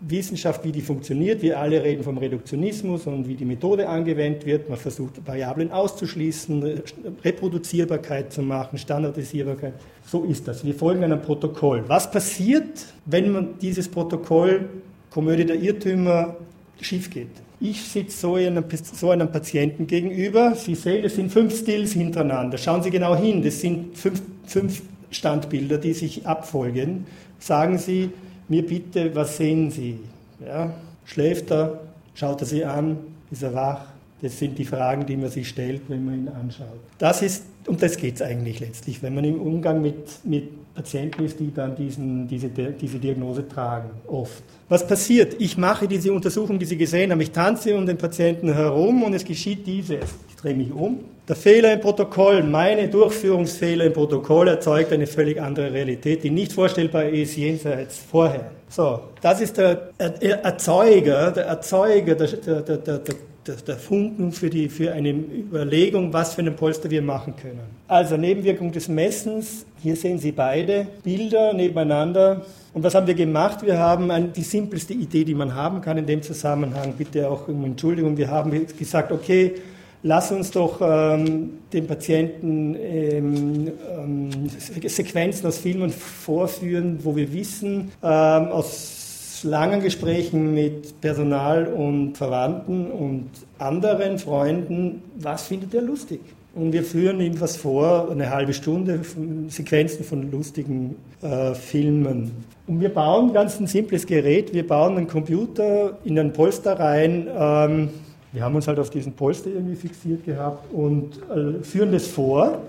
[0.02, 1.42] Wissenschaft, wie die funktioniert.
[1.42, 4.70] Wir alle reden vom Reduktionismus und wie die Methode angewendet wird.
[4.70, 6.82] Man versucht, Variablen auszuschließen,
[7.24, 9.74] Reproduzierbarkeit zu machen, Standardisierbarkeit.
[10.06, 10.64] So ist das.
[10.64, 11.84] Wir folgen einem Protokoll.
[11.88, 14.70] Was passiert, wenn man dieses Protokoll,
[15.10, 16.38] Komödie der Irrtümer,
[16.80, 17.28] schief geht?
[17.60, 20.56] Ich sitze so einem, so einem Patienten gegenüber.
[20.56, 22.58] Sie sehen, es sind fünf Stills hintereinander.
[22.58, 23.44] Schauen Sie genau hin.
[23.44, 27.06] Das sind fünf, fünf Standbilder, die sich abfolgen.
[27.40, 28.12] Sagen Sie
[28.48, 30.00] mir bitte, was sehen Sie?
[30.46, 30.74] Ja?
[31.06, 31.80] Schläft er?
[32.14, 32.98] Schaut er Sie an?
[33.32, 33.86] Ist er wach?
[34.22, 36.80] Das sind die Fragen, die man sich stellt, wenn man ihn anschaut.
[36.98, 41.24] Das ist, um das geht es eigentlich letztlich, wenn man im Umgang mit, mit Patienten
[41.24, 44.44] ist, die dann diesen, diese, diese Diagnose tragen, oft.
[44.68, 45.36] Was passiert?
[45.40, 47.22] Ich mache diese Untersuchung, die Sie gesehen haben.
[47.22, 50.00] Ich tanze um den Patienten herum und es geschieht dieses.
[50.42, 51.00] Drehe mich um.
[51.28, 56.54] Der Fehler im Protokoll, meine Durchführungsfehler im Protokoll erzeugt eine völlig andere Realität, die nicht
[56.54, 58.50] vorstellbar ist jenseits vorher.
[58.70, 64.70] So, das ist der Erzeuger, der Erzeuger der, der, der, der, der Funken für, die,
[64.70, 67.62] für eine Überlegung, was für einen Polster wir machen können.
[67.88, 72.46] Also Nebenwirkung des Messens, hier sehen Sie beide Bilder nebeneinander.
[72.74, 73.66] Und was haben wir gemacht?
[73.66, 77.48] Wir haben ein, die simpelste Idee, die man haben kann in dem Zusammenhang, bitte auch
[77.48, 79.56] um Entschuldigung, wir haben gesagt, okay,
[80.04, 87.92] lass uns doch ähm, den Patienten ähm, ähm, Sequenzen aus Filmen vorführen, wo wir wissen,
[88.02, 96.20] ähm, aus langen Gesprächen mit Personal und Verwandten und anderen Freunden, was findet er lustig?
[96.56, 99.02] Und wir führen ihm was vor, eine halbe Stunde,
[99.50, 102.32] Sequenzen von lustigen äh, Filmen.
[102.66, 104.54] Und wir bauen ganz ein simples Gerät.
[104.54, 107.28] Wir bauen einen Computer in einen Polster rein.
[107.38, 107.90] Ähm,
[108.32, 112.60] wir haben uns halt auf diesen Polster irgendwie fixiert gehabt und äh, führen das vor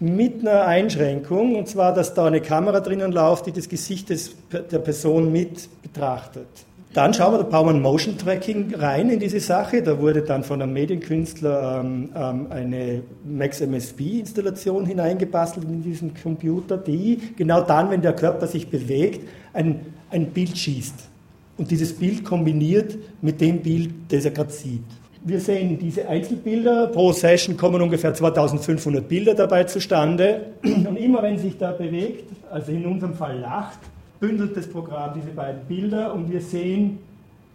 [0.00, 4.36] mit einer Einschränkung, und zwar, dass da eine Kamera drinnen läuft, die das Gesicht des,
[4.52, 6.46] der Person mit betrachtet.
[6.94, 9.82] Dann schauen wir, da bauen wir ein Motion Tracking rein in diese Sache.
[9.82, 16.78] Da wurde dann von einem Medienkünstler ähm, ähm, eine Max MSP-Installation hineingebastelt in diesen Computer,
[16.78, 20.94] die genau dann, wenn der Körper sich bewegt, ein, ein Bild schießt.
[21.58, 24.84] Und dieses Bild kombiniert mit dem Bild, das er gerade sieht.
[25.28, 26.86] Wir sehen diese Einzelbilder.
[26.86, 30.46] Pro Session kommen ungefähr 2500 Bilder dabei zustande.
[30.62, 33.78] Und immer wenn sich da bewegt, also in unserem Fall lacht,
[34.20, 37.00] bündelt das Programm diese beiden Bilder und wir sehen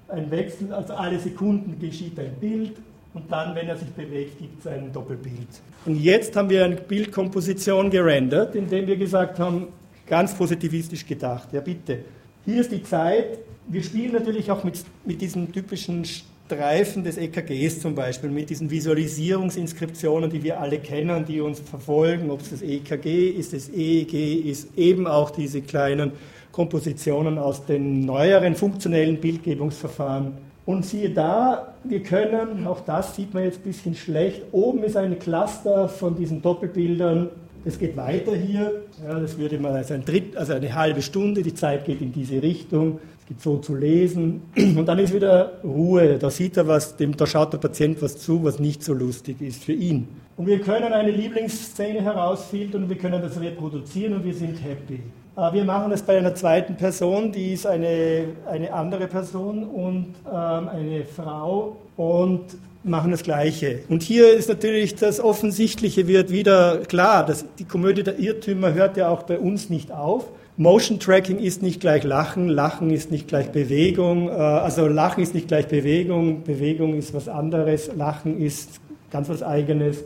[0.08, 2.74] einen Wechsel, also alle Sekunden geschieht ein Bild
[3.16, 5.48] und dann, wenn er sich bewegt, gibt es ein Doppelbild.
[5.88, 9.70] Und jetzt haben wir eine Bildkomposition gerendert, indem wir gesagt haben,
[10.06, 12.00] ganz positivistisch gedacht, ja bitte,
[12.46, 16.06] hier ist die Zeit, wir spielen natürlich auch mit, mit diesen typischen
[16.54, 22.30] Streifen des EKGs zum Beispiel, mit diesen Visualisierungsinskriptionen, die wir alle kennen, die uns verfolgen,
[22.30, 26.12] ob es das EKG ist, das EEG ist, eben auch diese kleinen
[26.52, 30.34] Kompositionen aus den neueren funktionellen Bildgebungsverfahren.
[30.68, 34.96] Und siehe da, wir können, auch das sieht man jetzt ein bisschen schlecht, oben ist
[34.96, 37.30] ein Cluster von diesen Doppelbildern.
[37.66, 41.42] Es geht weiter hier, ja, das würde man als ein Dritt, also eine halbe Stunde,
[41.42, 45.54] die Zeit geht in diese Richtung, es geht so zu lesen und dann ist wieder
[45.64, 46.18] Ruhe.
[46.20, 49.42] Da sieht er was, dem, da schaut der Patient was zu, was nicht so lustig
[49.42, 50.08] ist für ihn.
[50.36, 55.00] Und wir können eine Lieblingsszene herausfiltern und wir können das reproduzieren und wir sind happy.
[55.38, 60.16] Äh, wir machen das bei einer zweiten Person, die ist eine, eine andere Person und
[60.28, 62.42] ähm, eine Frau und
[62.84, 63.80] machen das Gleiche.
[63.88, 67.26] Und hier ist natürlich das Offensichtliche wird wieder klar.
[67.26, 70.26] dass die Komödie der Irrtümer hört ja auch bei uns nicht auf.
[70.56, 75.34] Motion Tracking ist nicht gleich Lachen, Lachen ist nicht gleich Bewegung, äh, also Lachen ist
[75.34, 80.04] nicht gleich Bewegung, Bewegung ist was anderes, Lachen ist ganz was eigenes.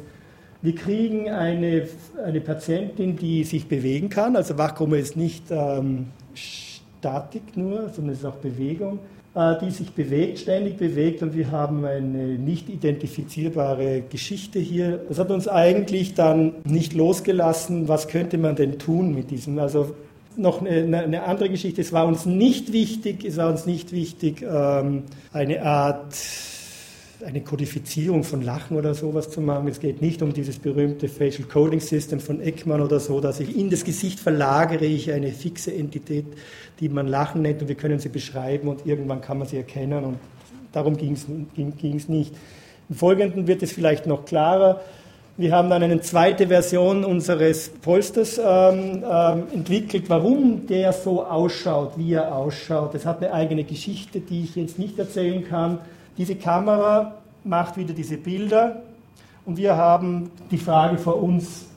[0.61, 1.87] Wir kriegen eine,
[2.25, 4.37] eine Patientin, die sich bewegen kann.
[4.37, 8.99] Also Wachkoma ist nicht ähm, Statik nur, sondern es ist auch Bewegung,
[9.35, 11.21] äh, die sich bewegt, ständig bewegt.
[11.23, 15.01] Und wir haben eine nicht identifizierbare Geschichte hier.
[15.09, 17.89] Das hat uns eigentlich dann nicht losgelassen.
[17.89, 19.59] Was könnte man denn tun mit diesem?
[19.59, 19.93] Also
[20.37, 21.81] noch eine, eine, andere Geschichte.
[21.81, 26.13] Es war uns nicht wichtig, es war uns nicht wichtig, ähm, eine Art
[27.25, 29.67] eine Kodifizierung von Lachen oder sowas zu machen.
[29.67, 33.57] Es geht nicht um dieses berühmte Facial Coding System von Ekman oder so, dass ich
[33.57, 36.25] in das Gesicht verlagere ich eine fixe Entität,
[36.79, 40.03] die man Lachen nennt und wir können sie beschreiben und irgendwann kann man sie erkennen
[40.03, 40.17] und
[40.71, 42.35] darum ging es nicht.
[42.89, 44.81] Im Folgenden wird es vielleicht noch klarer.
[45.39, 51.91] Wir haben dann eine zweite Version unseres Polsters ähm, ähm, entwickelt, warum der so ausschaut,
[51.95, 52.95] wie er ausschaut.
[52.95, 55.77] Es hat eine eigene Geschichte, die ich jetzt nicht erzählen kann.
[56.17, 58.81] Diese Kamera macht wieder diese Bilder
[59.45, 61.67] und wir haben die Frage vor uns,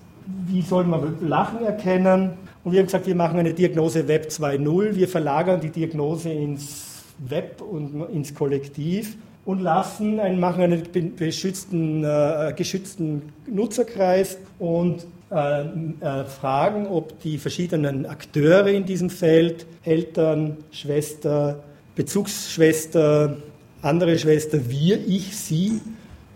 [0.47, 2.39] wie soll man Lachen erkennen?
[2.65, 7.03] Und wir haben gesagt, wir machen eine Diagnose Web 2.0, wir verlagern die Diagnose ins
[7.19, 15.63] Web und ins Kollektiv und lassen einen, machen einen beschützten, äh, geschützten Nutzerkreis und äh,
[15.63, 21.63] äh, fragen, ob die verschiedenen Akteure in diesem Feld, Eltern, Schwester,
[21.95, 23.37] Bezugsschwester,
[23.83, 25.81] andere Schwester, wir, ich, sie,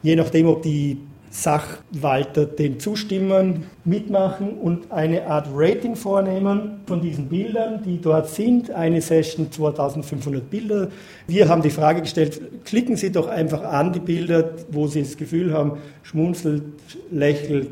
[0.03, 0.99] je nachdem, ob die
[1.35, 8.71] Sachwalter dem zustimmen, mitmachen und eine Art Rating vornehmen von diesen Bildern, die dort sind.
[8.71, 10.89] Eine Session 2500 Bilder.
[11.27, 15.17] Wir haben die Frage gestellt, klicken Sie doch einfach an die Bilder, wo Sie das
[15.17, 16.63] Gefühl haben, schmunzelt,
[17.11, 17.71] lächelt,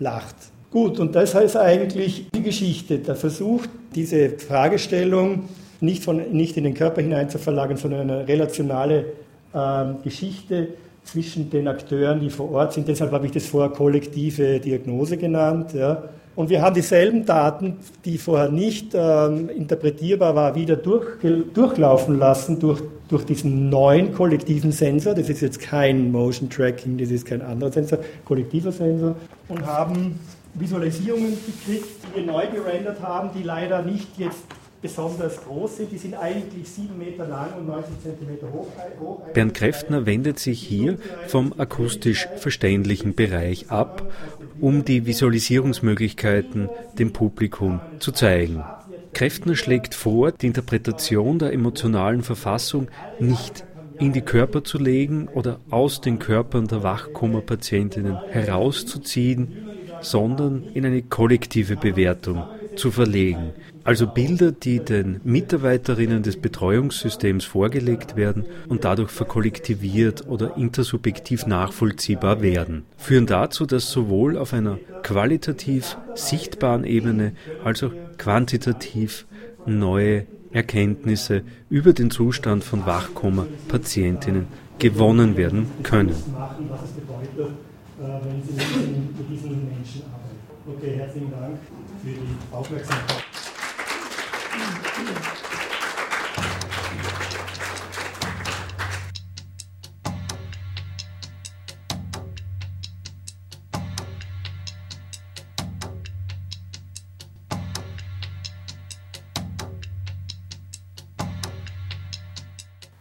[0.00, 0.34] lacht.
[0.72, 5.44] Gut, und das heißt eigentlich die Geschichte, der Versuch, diese Fragestellung
[5.80, 9.04] nicht, von, nicht in den Körper hinein zu verlagern, sondern eine relationale
[9.52, 10.70] äh, Geschichte
[11.04, 12.88] zwischen den Akteuren, die vor Ort sind.
[12.88, 15.72] Deshalb habe ich das vorher kollektive Diagnose genannt.
[15.74, 16.04] Ja.
[16.36, 21.06] Und wir haben dieselben Daten, die vorher nicht ähm, interpretierbar war, wieder durch,
[21.52, 25.14] durchlaufen lassen durch, durch diesen neuen kollektiven Sensor.
[25.14, 29.14] Das ist jetzt kein Motion Tracking, das ist kein anderer Sensor, kollektiver Sensor.
[29.48, 30.18] Und haben
[30.54, 34.42] Visualisierungen gekriegt, die wir neu gerendert haben, die leider nicht jetzt
[34.84, 35.92] besonders groß sind.
[35.92, 38.68] Die sind eigentlich sieben Meter lang und 90 Zentimeter hoch.
[39.32, 44.12] Bernd Kräftner wendet sich hier vom akustisch verständlichen Bereich ab,
[44.60, 46.68] um die Visualisierungsmöglichkeiten
[46.98, 48.62] dem Publikum zu zeigen.
[49.14, 53.64] Kräftner schlägt vor, die Interpretation der emotionalen Verfassung nicht
[53.98, 59.66] in die Körper zu legen oder aus den Körpern der Wachkoma-Patientinnen herauszuziehen,
[60.02, 62.44] sondern in eine kollektive Bewertung
[62.76, 63.52] zu verlegen,
[63.84, 72.40] also Bilder, die den Mitarbeiterinnen des Betreuungssystems vorgelegt werden und dadurch verkollektiviert oder intersubjektiv nachvollziehbar
[72.40, 77.32] werden, führen dazu, dass sowohl auf einer qualitativ sichtbaren Ebene
[77.62, 79.26] als auch quantitativ
[79.66, 84.46] neue Erkenntnisse über den Zustand von Wachkoma-Patientinnen
[84.78, 86.14] gewonnen werden können.
[90.66, 91.58] Okay, herzlichen Dank
[92.04, 93.24] für die Aufmerksamkeit.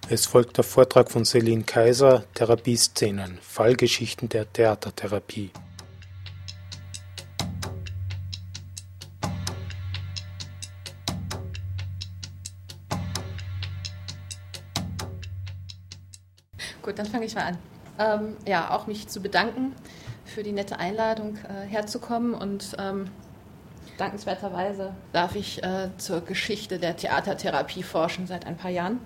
[0.09, 5.49] Es folgt der Vortrag von Celine Kaiser Therapieszenen Fallgeschichten der Theatertherapie
[16.83, 17.57] Gut, dann fange ich mal an.
[17.97, 19.73] Ähm, ja, auch mich zu bedanken
[20.25, 23.05] für die nette Einladung, äh, herzukommen und ähm,
[23.97, 28.99] Dankenswerterweise darf ich äh, zur Geschichte der Theatertherapie forschen seit ein paar Jahren.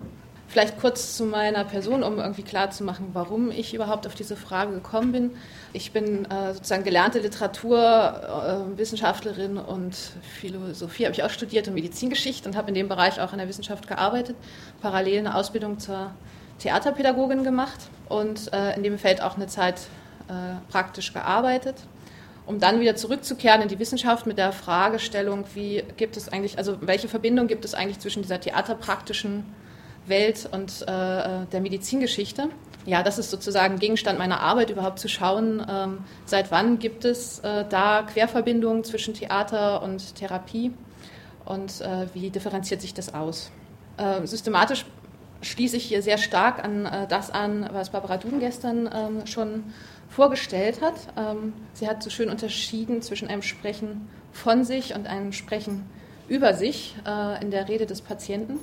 [0.48, 5.12] Vielleicht kurz zu meiner Person, um irgendwie klarzumachen, warum ich überhaupt auf diese Frage gekommen
[5.12, 5.32] bin.
[5.74, 9.98] Ich bin äh, sozusagen gelernte Literaturwissenschaftlerin äh, und
[10.40, 13.50] Philosophie habe ich auch studiert und Medizingeschichte und habe in dem Bereich auch in der
[13.50, 14.38] Wissenschaft gearbeitet,
[14.82, 16.12] parallel eine Ausbildung zur
[16.60, 19.82] Theaterpädagogin gemacht und äh, in dem Feld auch eine Zeit
[20.28, 20.34] äh,
[20.70, 21.76] praktisch gearbeitet
[22.48, 26.78] um dann wieder zurückzukehren in die Wissenschaft mit der Fragestellung, wie gibt es eigentlich, also
[26.80, 29.44] welche Verbindung gibt es eigentlich zwischen dieser theaterpraktischen
[30.08, 32.48] Welt und äh, der Medizingeschichte.
[32.86, 37.40] Ja, das ist sozusagen Gegenstand meiner Arbeit, überhaupt zu schauen, ähm, seit wann gibt es
[37.40, 40.72] äh, da Querverbindungen zwischen Theater und Therapie
[41.44, 43.52] und äh, wie differenziert sich das aus.
[43.98, 44.86] Äh, systematisch
[45.42, 49.64] schließe ich hier sehr stark an äh, das an, was Barbara Duden gestern ähm, schon
[50.10, 50.96] vorgestellt hat.
[51.18, 55.86] Ähm, sie hat so schön unterschieden zwischen einem Sprechen von sich und einem Sprechen
[56.28, 58.60] über sich äh, in der Rede des Patienten.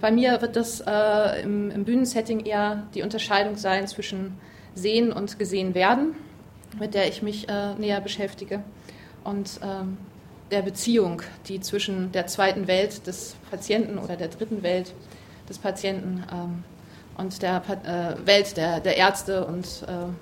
[0.00, 4.38] Bei mir wird das äh, im, im, Bühnensetting eher die Unterscheidung sein zwischen
[4.74, 6.14] Sehen und Gesehen werden,
[6.78, 8.62] mit der ich mich äh, näher beschäftige,
[9.22, 9.96] und ähm,
[10.50, 14.92] der Beziehung, die zwischen der zweiten Welt des Patienten oder der dritten Welt
[15.48, 16.64] des Patienten ähm,
[17.16, 20.12] und der äh, Welt der, der Ärzte und äh,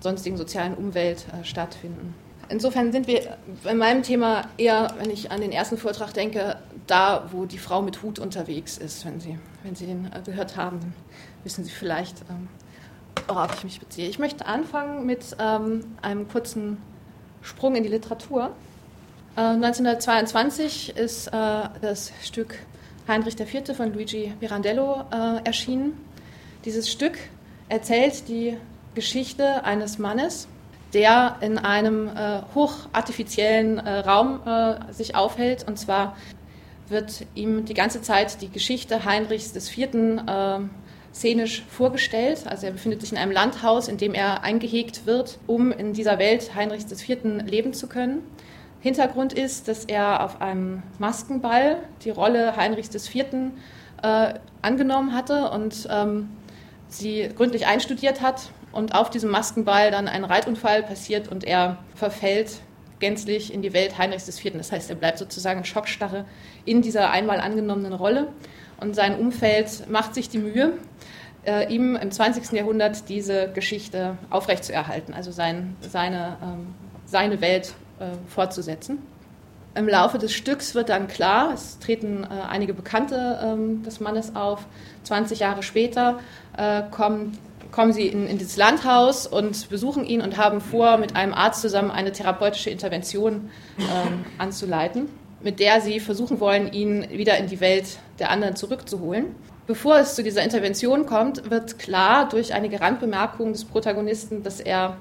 [0.00, 2.14] sonstigen sozialen Umwelt äh, stattfinden.
[2.48, 7.28] Insofern sind wir bei meinem Thema eher, wenn ich an den ersten Vortrag denke, da,
[7.32, 9.04] wo die Frau mit Hut unterwegs ist.
[9.06, 10.94] Wenn Sie, wenn Sie den äh, gehört haben,
[11.42, 12.48] wissen Sie vielleicht, ähm,
[13.26, 14.08] worauf ich mich beziehe.
[14.08, 16.78] Ich möchte anfangen mit ähm, einem kurzen
[17.40, 18.50] Sprung in die Literatur.
[19.36, 21.32] Äh, 1922 ist äh,
[21.80, 22.58] das Stück
[23.06, 23.76] Heinrich IV.
[23.76, 25.92] von Luigi Pirandello äh, erschienen.
[26.64, 27.18] Dieses Stück
[27.68, 28.56] erzählt die
[28.94, 30.48] Geschichte eines Mannes,
[30.92, 35.66] der in einem äh, hochartifiziellen äh, Raum äh, sich aufhält.
[35.66, 36.16] Und zwar
[36.88, 39.94] wird ihm die ganze Zeit die Geschichte Heinrichs IV.
[39.94, 40.60] Äh,
[41.14, 42.46] szenisch vorgestellt.
[42.46, 46.18] Also er befindet sich in einem Landhaus, in dem er eingehegt wird, um in dieser
[46.18, 47.18] Welt Heinrichs IV.
[47.46, 48.22] leben zu können.
[48.84, 53.24] Hintergrund ist, dass er auf einem Maskenball die Rolle Heinrichs IV.
[54.02, 56.28] Äh, angenommen hatte und ähm,
[56.88, 62.60] sie gründlich einstudiert hat und auf diesem Maskenball dann ein Reitunfall passiert und er verfällt
[62.98, 64.52] gänzlich in die Welt Heinrichs IV.
[64.58, 66.26] Das heißt, er bleibt sozusagen Schockstarre
[66.66, 68.28] in dieser einmal angenommenen Rolle
[68.78, 70.74] und sein Umfeld macht sich die Mühe,
[71.46, 72.52] äh, ihm im 20.
[72.52, 76.74] Jahrhundert diese Geschichte aufrechtzuerhalten, also sein, seine, ähm,
[77.06, 78.98] seine Welt äh, fortzusetzen.
[79.76, 84.36] Im Laufe des Stücks wird dann klar, es treten äh, einige Bekannte ähm, des Mannes
[84.36, 84.66] auf.
[85.02, 86.20] 20 Jahre später
[86.56, 87.36] äh, kommen
[87.74, 91.60] kommen sie in, in dieses Landhaus und besuchen ihn und haben vor, mit einem Arzt
[91.60, 95.08] zusammen eine therapeutische Intervention ähm, anzuleiten,
[95.42, 99.34] mit der sie versuchen wollen, ihn wieder in die Welt der anderen zurückzuholen.
[99.66, 104.96] Bevor es zu dieser Intervention kommt, wird klar durch einige Randbemerkungen des Protagonisten, dass er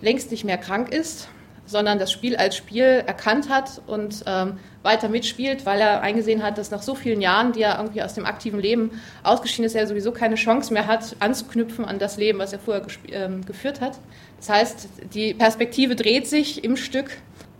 [0.00, 1.28] längst nicht mehr krank ist,
[1.66, 6.58] sondern das Spiel als Spiel erkannt hat und ähm, weiter mitspielt, weil er eingesehen hat,
[6.58, 9.86] dass nach so vielen Jahren, die er irgendwie aus dem aktiven Leben ausgeschieden ist, er
[9.86, 13.98] sowieso keine Chance mehr hat, anzuknüpfen an das Leben, was er vorher ähm, geführt hat.
[14.38, 17.10] Das heißt, die Perspektive dreht sich im Stück,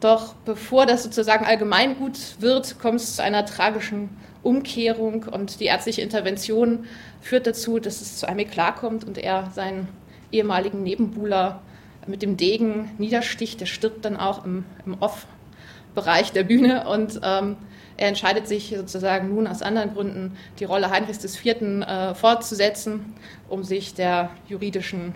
[0.00, 4.10] doch bevor das sozusagen allgemeingut wird, kommt es zu einer tragischen
[4.42, 6.84] Umkehrung und die ärztliche Intervention
[7.20, 9.88] führt dazu, dass es zu einem Eklat kommt und er seinen
[10.30, 11.60] ehemaligen Nebenbuhler
[12.08, 13.60] mit dem Degen niedersticht.
[13.60, 17.56] Der stirbt dann auch im, im Off-Bereich der Bühne und ähm,
[17.96, 21.46] er entscheidet sich sozusagen nun aus anderen Gründen, die Rolle Heinrichs IV.
[21.46, 23.14] Äh, fortzusetzen,
[23.48, 25.14] um sich der juridischen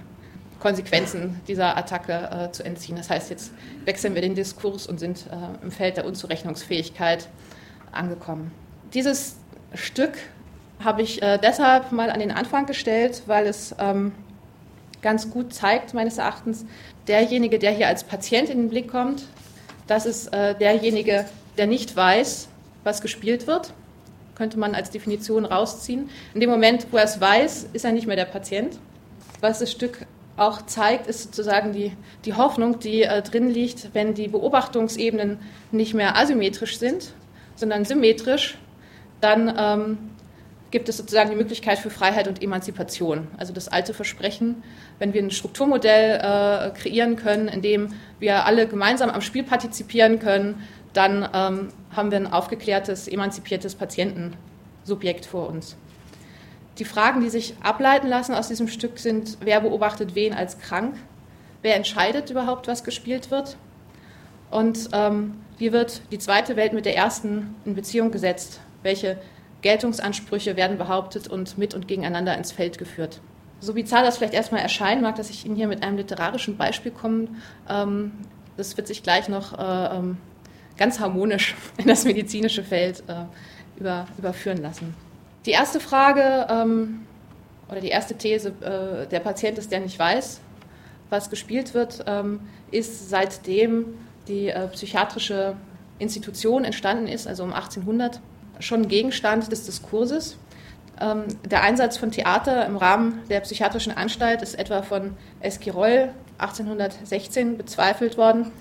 [0.60, 2.96] Konsequenzen dieser Attacke äh, zu entziehen.
[2.96, 3.52] Das heißt, jetzt
[3.84, 7.28] wechseln wir den Diskurs und sind äh, im Feld der Unzurechnungsfähigkeit
[7.92, 8.52] angekommen.
[8.94, 9.36] Dieses
[9.74, 10.12] Stück
[10.82, 14.12] habe ich äh, deshalb mal an den Anfang gestellt, weil es ähm,
[15.02, 16.64] ganz gut zeigt, meines Erachtens,
[17.08, 19.24] derjenige, der hier als Patient in den Blick kommt,
[19.86, 21.26] das ist äh, derjenige,
[21.58, 22.48] der nicht weiß,
[22.84, 23.72] was gespielt wird,
[24.34, 26.08] könnte man als Definition rausziehen.
[26.32, 28.78] In dem Moment, wo er es weiß, ist er nicht mehr der Patient.
[29.40, 31.92] Was das Stück auch zeigt, ist sozusagen die,
[32.24, 35.38] die Hoffnung, die äh, drin liegt, wenn die Beobachtungsebenen
[35.70, 37.12] nicht mehr asymmetrisch sind,
[37.56, 38.56] sondern symmetrisch,
[39.20, 39.98] dann ähm,
[40.70, 43.28] gibt es sozusagen die Möglichkeit für Freiheit und Emanzipation.
[43.38, 44.62] Also das alte Versprechen,
[44.98, 50.18] wenn wir ein Strukturmodell äh, kreieren können, in dem wir alle gemeinsam am Spiel partizipieren
[50.18, 55.76] können, dann ähm, haben wir ein aufgeklärtes, emanzipiertes Patientensubjekt vor uns.
[56.78, 60.94] Die Fragen, die sich ableiten lassen aus diesem Stück, sind, wer beobachtet wen als krank,
[61.62, 63.56] wer entscheidet überhaupt, was gespielt wird.
[64.50, 68.60] Und ähm, Wie wird die zweite Welt mit der ersten in Beziehung gesetzt?
[68.82, 69.18] Welche
[69.62, 73.20] Geltungsansprüche werden behauptet und mit und gegeneinander ins Feld geführt?
[73.60, 76.92] So bizarr das vielleicht erstmal erscheinen mag, dass ich Ihnen hier mit einem literarischen Beispiel
[76.92, 77.28] komme,
[77.68, 78.12] ähm,
[78.56, 80.18] das wird sich gleich noch äh, ähm,
[80.76, 83.24] ganz harmonisch in das medizinische Feld äh,
[83.78, 84.94] über, überführen lassen.
[85.46, 87.06] Die erste Frage ähm,
[87.70, 90.40] oder die erste These, äh, der Patient ist, der nicht weiß,
[91.08, 92.40] was gespielt wird, ähm,
[92.70, 93.86] ist seitdem
[94.28, 95.56] die äh, psychiatrische
[95.98, 98.20] Institution entstanden ist, also um 1800,
[98.60, 100.36] schon Gegenstand des Diskurses.
[101.00, 107.56] Ähm, der Einsatz von Theater im Rahmen der psychiatrischen Anstalt ist etwa von Esquirol 1816
[107.56, 108.52] bezweifelt worden,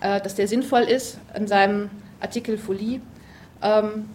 [0.00, 1.18] äh, dass der sinnvoll ist.
[1.34, 1.90] In seinem
[2.20, 3.00] Artikel Folie
[3.62, 4.08] ähm,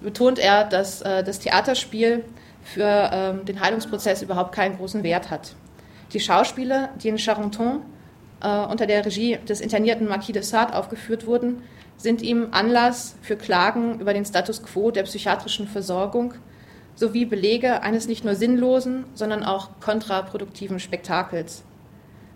[0.00, 2.24] betont er, dass äh, das Theaterspiel
[2.62, 5.54] für ähm, den Heilungsprozess überhaupt keinen großen Wert hat.
[6.12, 7.80] Die Schauspiele, die in Charenton
[8.42, 11.62] äh, unter der Regie des internierten Marquis de Sade aufgeführt wurden,
[11.96, 16.34] sind ihm Anlass für Klagen über den Status quo der psychiatrischen Versorgung
[16.94, 21.62] sowie Belege eines nicht nur sinnlosen, sondern auch kontraproduktiven Spektakels.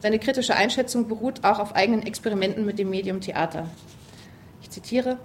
[0.00, 3.68] Seine kritische Einschätzung beruht auch auf eigenen Experimenten mit dem Medium Theater.
[4.62, 5.18] Ich zitiere: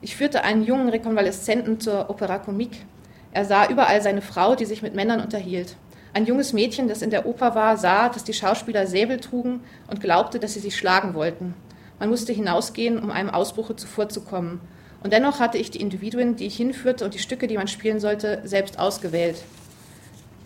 [0.00, 2.84] Ich führte einen jungen Rekonvaleszenten zur Opera Comique.
[3.32, 5.76] Er sah überall seine Frau, die sich mit Männern unterhielt.
[6.14, 10.00] Ein junges Mädchen, das in der Oper war, sah, dass die Schauspieler Säbel trugen und
[10.00, 11.54] glaubte, dass sie sich schlagen wollten.
[11.98, 14.60] Man musste hinausgehen, um einem Ausbruche zuvorzukommen.
[15.02, 18.00] Und dennoch hatte ich die Individuen, die ich hinführte und die Stücke, die man spielen
[18.00, 19.42] sollte, selbst ausgewählt.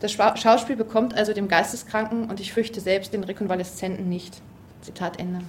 [0.00, 4.42] Das Schauspiel bekommt also dem Geisteskranken und ich fürchte selbst den Rekonvaleszenten nicht.
[4.80, 5.40] Zitat Ende.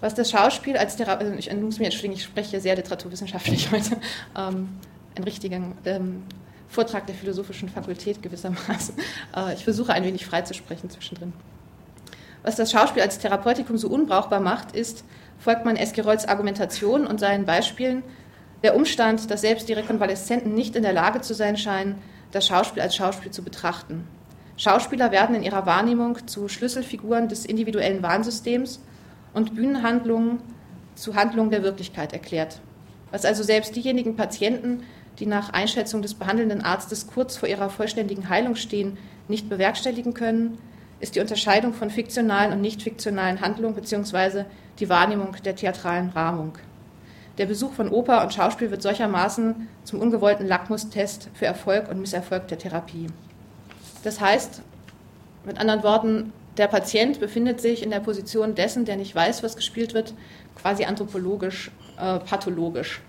[0.00, 3.96] Was das Schauspiel als Therapie, also ich muss mir entschuldigen, ich spreche sehr literaturwissenschaftlich heute,
[4.36, 4.68] ähm,
[5.16, 6.24] ein richtiger ähm,
[6.68, 8.94] Vortrag der Philosophischen Fakultät gewissermaßen.
[9.34, 11.32] Äh, ich versuche ein wenig frei zu sprechen zwischendrin.
[12.42, 15.04] Was das Schauspiel als Therapeutikum so unbrauchbar macht, ist,
[15.38, 18.02] folgt man Esquirols Argumentation und seinen Beispielen,
[18.62, 21.96] der Umstand, dass selbst die Rekonvaleszenten nicht in der Lage zu sein scheinen,
[22.32, 24.06] das Schauspiel als Schauspiel zu betrachten.
[24.56, 28.80] Schauspieler werden in ihrer Wahrnehmung zu Schlüsselfiguren des individuellen Warnsystems
[29.34, 30.40] und Bühnenhandlungen
[30.94, 32.60] zu Handlungen der Wirklichkeit erklärt.
[33.10, 34.82] Was also selbst diejenigen Patienten,
[35.18, 38.96] die nach Einschätzung des behandelnden Arztes kurz vor ihrer vollständigen Heilung stehen,
[39.28, 40.58] nicht bewerkstelligen können,
[41.00, 44.44] ist die Unterscheidung von fiktionalen und nicht fiktionalen Handlungen bzw.
[44.78, 46.52] die Wahrnehmung der theatralen Rahmung.
[47.38, 52.48] Der Besuch von Oper und Schauspiel wird solchermaßen zum ungewollten Lackmustest für Erfolg und Misserfolg
[52.48, 53.08] der Therapie.
[54.04, 54.62] Das heißt,
[55.44, 59.56] mit anderen Worten, der Patient befindet sich in der Position dessen, der nicht weiß, was
[59.56, 60.14] gespielt wird,
[60.60, 63.02] quasi anthropologisch, äh, pathologisch.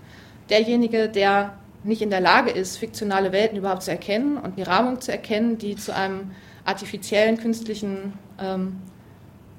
[0.50, 5.00] Derjenige, der nicht in der Lage ist, fiktionale Welten überhaupt zu erkennen und die Rahmung
[5.00, 6.32] zu erkennen, die zu einem
[6.68, 8.76] artifiziellen künstlichen, ähm,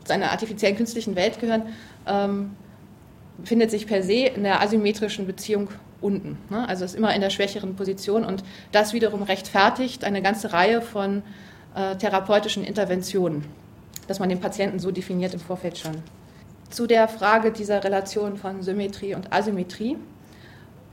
[0.04, 1.64] zu einer artifiziellen künstlichen Welt gehören,
[2.08, 2.52] ähm,
[3.38, 5.70] befindet sich per se in der asymmetrischen Beziehung
[6.02, 6.38] unten.
[6.50, 6.68] Ne?
[6.68, 11.24] Also ist immer in der schwächeren Position und das wiederum rechtfertigt eine ganze Reihe von
[11.76, 13.46] äh, therapeutischen Interventionen,
[14.08, 16.04] dass man den Patienten so definiert im Vorfeld schon.
[16.70, 19.98] Zu der Frage dieser Relation von Symmetrie und Asymmetrie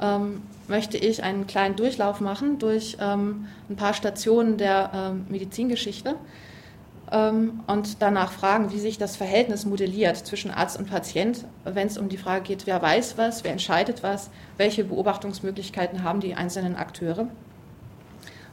[0.01, 6.17] ähm, möchte ich einen kleinen Durchlauf machen durch ähm, ein paar Stationen der ähm, Medizingeschichte
[7.11, 11.99] ähm, und danach fragen, wie sich das Verhältnis modelliert zwischen Arzt und Patient, wenn es
[11.99, 16.77] um die Frage geht, wer weiß was, wer entscheidet was, welche Beobachtungsmöglichkeiten haben die einzelnen
[16.77, 17.29] Akteure.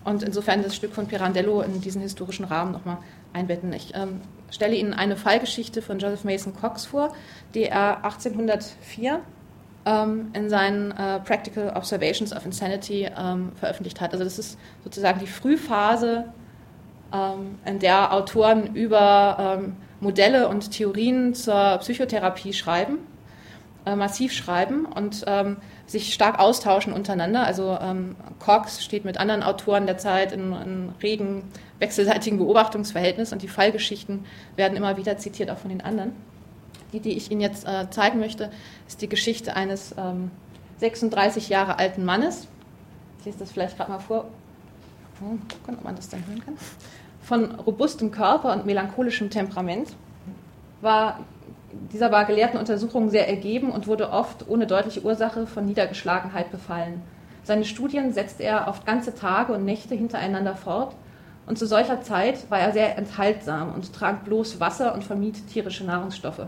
[0.03, 2.97] Und insofern das Stück von Pirandello in diesen historischen Rahmen nochmal
[3.31, 3.71] einbetten.
[3.71, 4.19] Ich ähm,
[4.51, 7.13] stelle Ihnen eine Fallgeschichte von Joseph Mason Cox vor,
[7.55, 9.21] die er 1804
[9.85, 14.13] ähm, in seinen äh, Practical Observations of Insanity ähm, veröffentlicht hat.
[14.13, 16.25] Also das ist sozusagen die Frühphase,
[17.13, 22.99] ähm, in der Autoren über ähm, Modelle und Theorien zur Psychotherapie schreiben,
[23.85, 27.45] äh, massiv schreiben und ähm, sich stark austauschen untereinander.
[27.45, 31.43] Also ähm, Cox steht mit anderen Autoren der Zeit in, in regen
[31.79, 34.25] wechselseitigen Beobachtungsverhältnis und die Fallgeschichten
[34.55, 36.13] werden immer wieder zitiert, auch von den anderen.
[36.93, 38.51] Die, die ich Ihnen jetzt äh, zeigen möchte,
[38.87, 40.31] ist die Geschichte eines ähm,
[40.77, 42.47] 36 Jahre alten Mannes.
[43.19, 44.25] Ich lese das vielleicht gerade mal vor.
[45.19, 46.57] Hm, gucken, ob man das dann hören kann.
[47.21, 49.95] Von robustem Körper und melancholischem Temperament.
[50.81, 51.19] War,
[51.91, 57.01] dieser war gelehrten Untersuchungen sehr ergeben und wurde oft ohne deutliche Ursache von Niedergeschlagenheit befallen.
[57.43, 60.95] Seine Studien setzte er oft ganze Tage und Nächte hintereinander fort
[61.45, 65.83] und zu solcher Zeit war er sehr enthaltsam und trank bloß Wasser und vermied tierische
[65.83, 66.45] Nahrungsstoffe.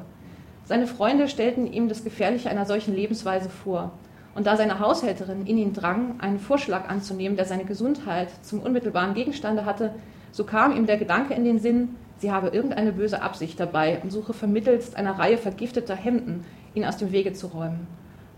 [0.66, 3.92] Seine Freunde stellten ihm das Gefährliche einer solchen Lebensweise vor.
[4.34, 9.14] Und da seine Haushälterin in ihn drang, einen Vorschlag anzunehmen, der seine Gesundheit zum unmittelbaren
[9.14, 9.94] Gegenstande hatte,
[10.32, 14.12] so kam ihm der Gedanke in den Sinn, sie habe irgendeine böse Absicht dabei und
[14.12, 16.44] suche vermittelst einer Reihe vergifteter Hemden,
[16.74, 17.88] ihn aus dem Wege zu räumen.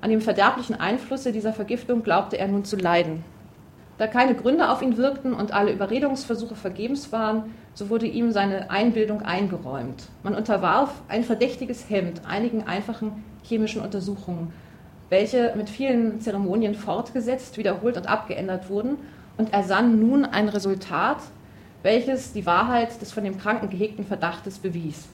[0.01, 3.23] An dem verderblichen Einflusse dieser Vergiftung glaubte er nun zu leiden.
[3.97, 8.69] Da keine Gründe auf ihn wirkten und alle Überredungsversuche vergebens waren, so wurde ihm seine
[8.69, 10.09] Einbildung eingeräumt.
[10.23, 14.53] Man unterwarf ein verdächtiges Hemd einigen einfachen chemischen Untersuchungen,
[15.09, 18.97] welche mit vielen Zeremonien fortgesetzt, wiederholt und abgeändert wurden,
[19.37, 21.17] und er sann nun ein Resultat,
[21.83, 25.07] welches die Wahrheit des von dem Kranken gehegten Verdachtes bewies.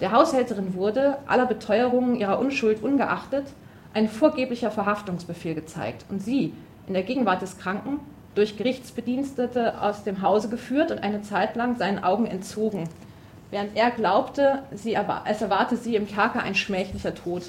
[0.00, 3.46] Der Haushälterin wurde, aller Beteuerungen ihrer Unschuld ungeachtet,
[3.94, 6.52] ein vorgeblicher Verhaftungsbefehl gezeigt und sie,
[6.86, 8.00] in der Gegenwart des Kranken,
[8.34, 12.88] durch Gerichtsbedienstete aus dem Hause geführt und eine Zeit lang seinen Augen entzogen,
[13.50, 17.44] während er glaubte, es erwarte sie im Kerker ein schmählicher Tod.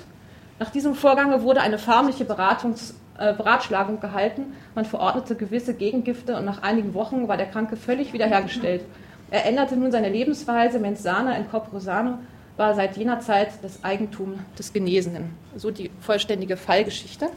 [0.59, 6.45] Nach diesem Vorgange wurde eine förmliche Beratungs, äh, Beratschlagung gehalten, man verordnete gewisse Gegengifte und
[6.45, 8.83] nach einigen Wochen war der Kranke völlig wiederhergestellt.
[9.31, 12.19] Er änderte nun seine Lebensweise, mens sana in corpore sano
[12.57, 15.31] war seit jener Zeit das Eigentum des Genesenen.
[15.55, 17.27] So die vollständige Fallgeschichte.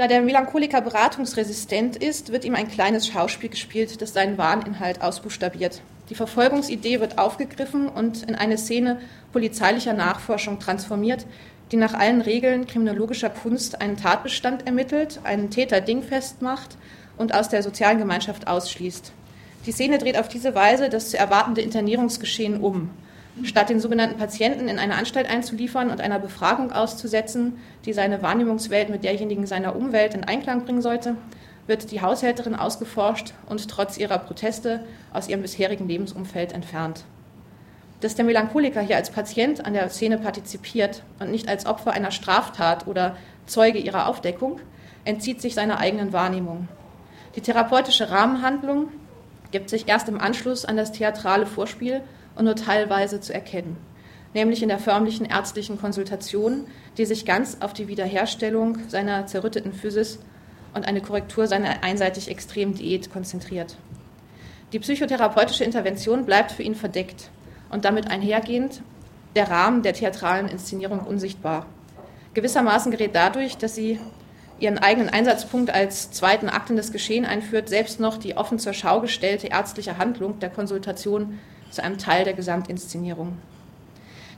[0.00, 5.82] Da der Melancholiker beratungsresistent ist, wird ihm ein kleines Schauspiel gespielt, das seinen Wahninhalt ausbuchstabiert.
[6.08, 8.98] Die Verfolgungsidee wird aufgegriffen und in eine Szene
[9.30, 11.26] polizeilicher Nachforschung transformiert,
[11.70, 16.78] die nach allen Regeln kriminologischer Kunst einen Tatbestand ermittelt, einen Täter dingfest macht
[17.18, 19.12] und aus der sozialen Gemeinschaft ausschließt.
[19.66, 22.88] Die Szene dreht auf diese Weise das zu erwartende Internierungsgeschehen um.
[23.42, 28.90] Statt den sogenannten Patienten in eine Anstalt einzuliefern und einer Befragung auszusetzen, die seine Wahrnehmungswelt
[28.90, 31.16] mit derjenigen seiner Umwelt in Einklang bringen sollte,
[31.66, 37.04] wird die Haushälterin ausgeforscht und trotz ihrer Proteste aus ihrem bisherigen Lebensumfeld entfernt.
[38.00, 42.10] Dass der Melancholiker hier als Patient an der Szene partizipiert und nicht als Opfer einer
[42.10, 43.16] Straftat oder
[43.46, 44.60] Zeuge ihrer Aufdeckung,
[45.04, 46.68] entzieht sich seiner eigenen Wahrnehmung.
[47.36, 48.88] Die therapeutische Rahmenhandlung
[49.50, 52.02] gibt sich erst im Anschluss an das theatrale Vorspiel
[52.34, 53.76] und nur teilweise zu erkennen,
[54.34, 56.66] nämlich in der förmlichen ärztlichen Konsultation,
[56.98, 60.18] die sich ganz auf die Wiederherstellung seiner zerrütteten Physis
[60.74, 63.76] und eine Korrektur seiner einseitig extremen Diät konzentriert.
[64.72, 67.30] Die psychotherapeutische Intervention bleibt für ihn verdeckt
[67.70, 68.82] und damit einhergehend
[69.34, 71.66] der Rahmen der theatralen Inszenierung unsichtbar.
[72.34, 73.98] Gewissermaßen gerät dadurch, dass sie
[74.60, 79.00] ihren eigenen Einsatzpunkt als zweiten Akten des Geschehen einführt, selbst noch die offen zur Schau
[79.00, 81.38] gestellte ärztliche Handlung der Konsultation
[81.70, 83.36] zu einem Teil der Gesamtinszenierung.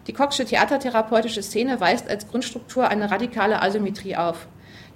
[0.06, 4.46] Die Kochsche theatertherapeutische Szene weist als Grundstruktur eine radikale Asymmetrie auf.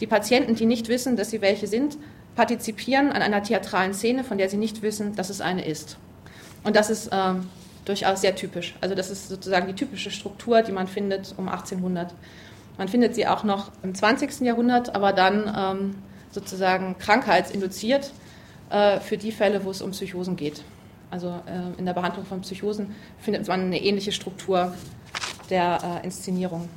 [0.01, 1.97] Die Patienten, die nicht wissen, dass sie welche sind,
[2.35, 5.97] partizipieren an einer theatralen Szene, von der sie nicht wissen, dass es eine ist.
[6.65, 7.49] Und das ist ähm,
[7.85, 8.75] durchaus sehr typisch.
[8.81, 12.13] Also das ist sozusagen die typische Struktur, die man findet um 1800.
[12.77, 14.41] Man findet sie auch noch im 20.
[14.41, 15.95] Jahrhundert, aber dann ähm,
[16.31, 18.13] sozusagen krankheitsinduziert
[18.71, 20.63] äh, für die Fälle, wo es um Psychosen geht.
[21.11, 24.75] Also äh, in der Behandlung von Psychosen findet man eine ähnliche Struktur
[25.51, 26.69] der äh, Inszenierung.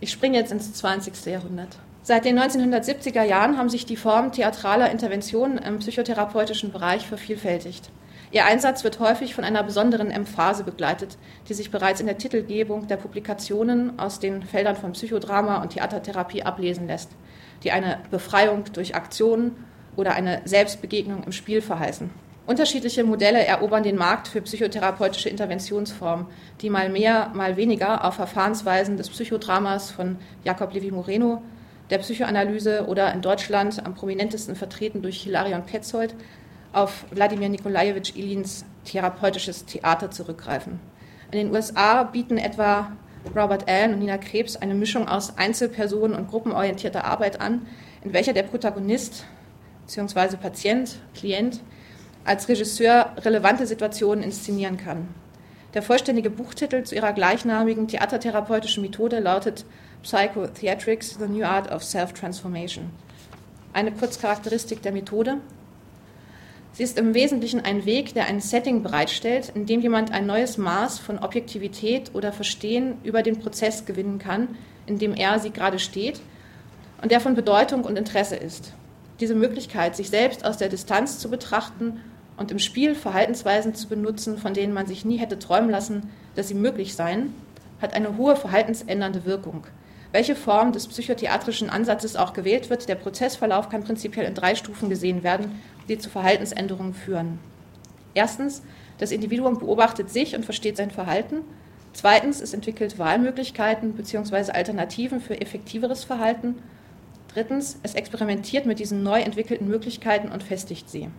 [0.00, 1.26] Ich springe jetzt ins 20.
[1.26, 1.78] Jahrhundert.
[2.02, 7.90] Seit den 1970er Jahren haben sich die Formen theatraler Interventionen im psychotherapeutischen Bereich vervielfältigt.
[8.32, 11.18] Ihr Einsatz wird häufig von einer besonderen Emphase begleitet,
[11.48, 16.44] die sich bereits in der Titelgebung der Publikationen aus den Feldern von Psychodrama und Theatertherapie
[16.44, 17.10] ablesen lässt,
[17.64, 19.56] die eine Befreiung durch Aktion
[19.96, 22.10] oder eine Selbstbegegnung im Spiel verheißen.
[22.50, 26.26] Unterschiedliche Modelle erobern den Markt für psychotherapeutische Interventionsformen,
[26.60, 31.42] die mal mehr, mal weniger auf Verfahrensweisen des Psychodramas von Jakob Levi Moreno,
[31.90, 36.16] der Psychoanalyse oder in Deutschland am prominentesten vertreten durch Hilarion Petzold
[36.72, 40.80] auf Wladimir Nikolajewitsch Ilins therapeutisches Theater zurückgreifen.
[41.30, 42.90] In den USA bieten etwa
[43.32, 47.68] Robert Allen und Nina Krebs eine Mischung aus Einzelpersonen und gruppenorientierter Arbeit an,
[48.02, 49.24] in welcher der Protagonist
[49.86, 50.36] bzw.
[50.36, 51.60] Patient, Klient
[52.24, 55.08] als Regisseur relevante Situationen inszenieren kann.
[55.74, 59.64] Der vollständige Buchtitel zu ihrer gleichnamigen theatertherapeutischen Methode lautet
[60.02, 62.90] Psychotheatrics, The New Art of Self-Transformation.
[63.72, 65.36] Eine Kurzcharakteristik der Methode.
[66.72, 70.58] Sie ist im Wesentlichen ein Weg, der ein Setting bereitstellt, in dem jemand ein neues
[70.58, 74.48] Maß von Objektivität oder Verstehen über den Prozess gewinnen kann,
[74.86, 76.20] in dem er sie gerade steht
[77.00, 78.72] und der von Bedeutung und Interesse ist.
[79.20, 82.00] Diese Möglichkeit, sich selbst aus der Distanz zu betrachten
[82.40, 86.48] und im Spiel Verhaltensweisen zu benutzen, von denen man sich nie hätte träumen lassen, dass
[86.48, 87.34] sie möglich seien,
[87.82, 89.66] hat eine hohe verhaltensändernde Wirkung.
[90.10, 94.88] Welche Form des psychotheatrischen Ansatzes auch gewählt wird, der Prozessverlauf kann prinzipiell in drei Stufen
[94.88, 97.38] gesehen werden, die zu Verhaltensänderungen führen.
[98.14, 98.62] Erstens,
[98.96, 101.42] das Individuum beobachtet sich und versteht sein Verhalten.
[101.92, 104.52] Zweitens, es entwickelt Wahlmöglichkeiten bzw.
[104.52, 106.54] Alternativen für effektiveres Verhalten.
[107.34, 111.10] Drittens, es experimentiert mit diesen neu entwickelten Möglichkeiten und festigt sie.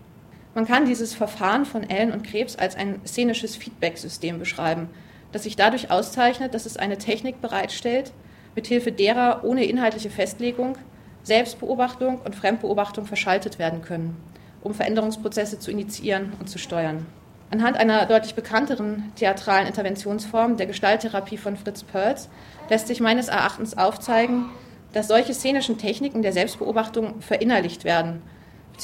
[0.53, 4.89] Man kann dieses Verfahren von Ellen und Krebs als ein szenisches Feedback-System beschreiben,
[5.31, 8.11] das sich dadurch auszeichnet, dass es eine Technik bereitstellt,
[8.55, 10.77] mithilfe derer ohne inhaltliche Festlegung
[11.23, 14.17] Selbstbeobachtung und Fremdbeobachtung verschaltet werden können,
[14.61, 17.05] um Veränderungsprozesse zu initiieren und zu steuern.
[17.49, 22.27] Anhand einer deutlich bekannteren theatralen Interventionsform, der Gestalttherapie von Fritz Perls,
[22.69, 24.45] lässt sich meines Erachtens aufzeigen,
[24.93, 28.21] dass solche szenischen Techniken der Selbstbeobachtung verinnerlicht werden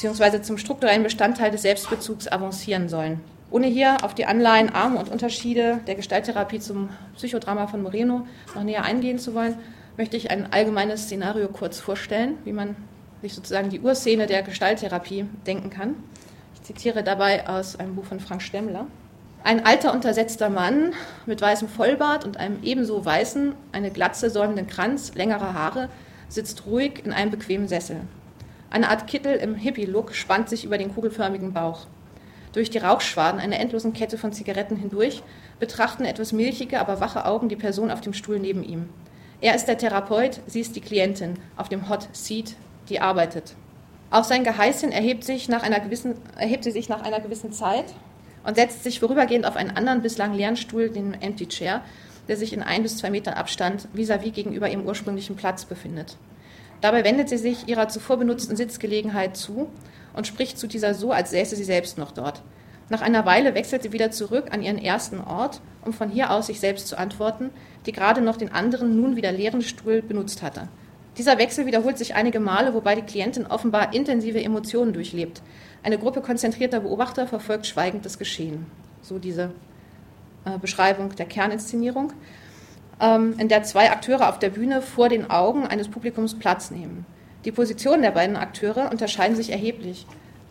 [0.00, 0.42] bzw.
[0.42, 3.20] zum strukturellen Bestandteil des Selbstbezugs avancieren sollen.
[3.50, 8.62] Ohne hier auf die Anleihen, Arme und Unterschiede der Gestalttherapie zum Psychodrama von Moreno noch
[8.62, 9.56] näher eingehen zu wollen,
[9.96, 12.76] möchte ich ein allgemeines Szenario kurz vorstellen, wie man
[13.22, 15.96] sich sozusagen die Urszene der Gestalttherapie denken kann.
[16.54, 18.86] Ich zitiere dabei aus einem Buch von Frank Stemmler.
[19.42, 20.92] Ein alter, untersetzter Mann
[21.26, 25.88] mit weißem Vollbart und einem ebenso weißen, eine Glatze säumenden Kranz längerer Haare
[26.28, 28.02] sitzt ruhig in einem bequemen Sessel.
[28.70, 31.86] Eine Art Kittel im Hippie-Look spannt sich über den kugelförmigen Bauch.
[32.52, 35.22] Durch die Rauchschwaden einer endlosen Kette von Zigaretten hindurch
[35.58, 38.88] betrachten etwas milchige, aber wache Augen die Person auf dem Stuhl neben ihm.
[39.40, 42.56] Er ist der Therapeut, sie ist die Klientin auf dem Hot Seat,
[42.88, 43.54] die arbeitet.
[44.10, 47.86] Auf sein Geheiß erhebt, sich nach einer gewissen, erhebt sie sich nach einer gewissen Zeit
[48.44, 51.82] und setzt sich vorübergehend auf einen anderen bislang leeren Stuhl, den Empty Chair,
[52.26, 56.16] der sich in ein bis zwei Metern Abstand vis-à-vis -vis gegenüber ihrem ursprünglichen Platz befindet.
[56.80, 59.68] Dabei wendet sie sich ihrer zuvor benutzten Sitzgelegenheit zu
[60.14, 62.42] und spricht zu dieser so, als säße sie selbst noch dort.
[62.90, 66.46] Nach einer Weile wechselt sie wieder zurück an ihren ersten Ort, um von hier aus
[66.46, 67.50] sich selbst zu antworten,
[67.84, 70.68] die gerade noch den anderen, nun wieder leeren Stuhl benutzt hatte.
[71.18, 75.42] Dieser Wechsel wiederholt sich einige Male, wobei die Klientin offenbar intensive Emotionen durchlebt.
[75.82, 78.66] Eine Gruppe konzentrierter Beobachter verfolgt schweigend das Geschehen.
[79.02, 79.50] So diese
[80.44, 82.12] äh, Beschreibung der Kerninszenierung,
[83.00, 87.06] in der zwei Akteure auf der Bühne vor den Augen eines Publikums Platz nehmen.
[87.44, 90.06] Die Positionen der beiden Akteure unterscheiden sich erheblich.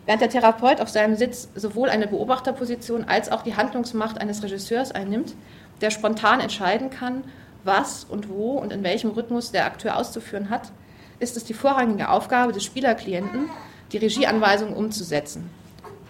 [0.06, 4.90] Während der Therapeut auf seinem Sitz sowohl eine Beobachterposition als auch die Handlungsmacht eines Regisseurs
[4.92, 5.34] einnimmt,
[5.82, 7.24] der spontan entscheiden kann,
[7.64, 10.72] was und wo und in welchem Rhythmus der Akteur auszuführen hat,
[11.18, 13.50] ist es die vorrangige Aufgabe des Spielerklienten,
[13.92, 15.50] die Regieanweisungen umzusetzen.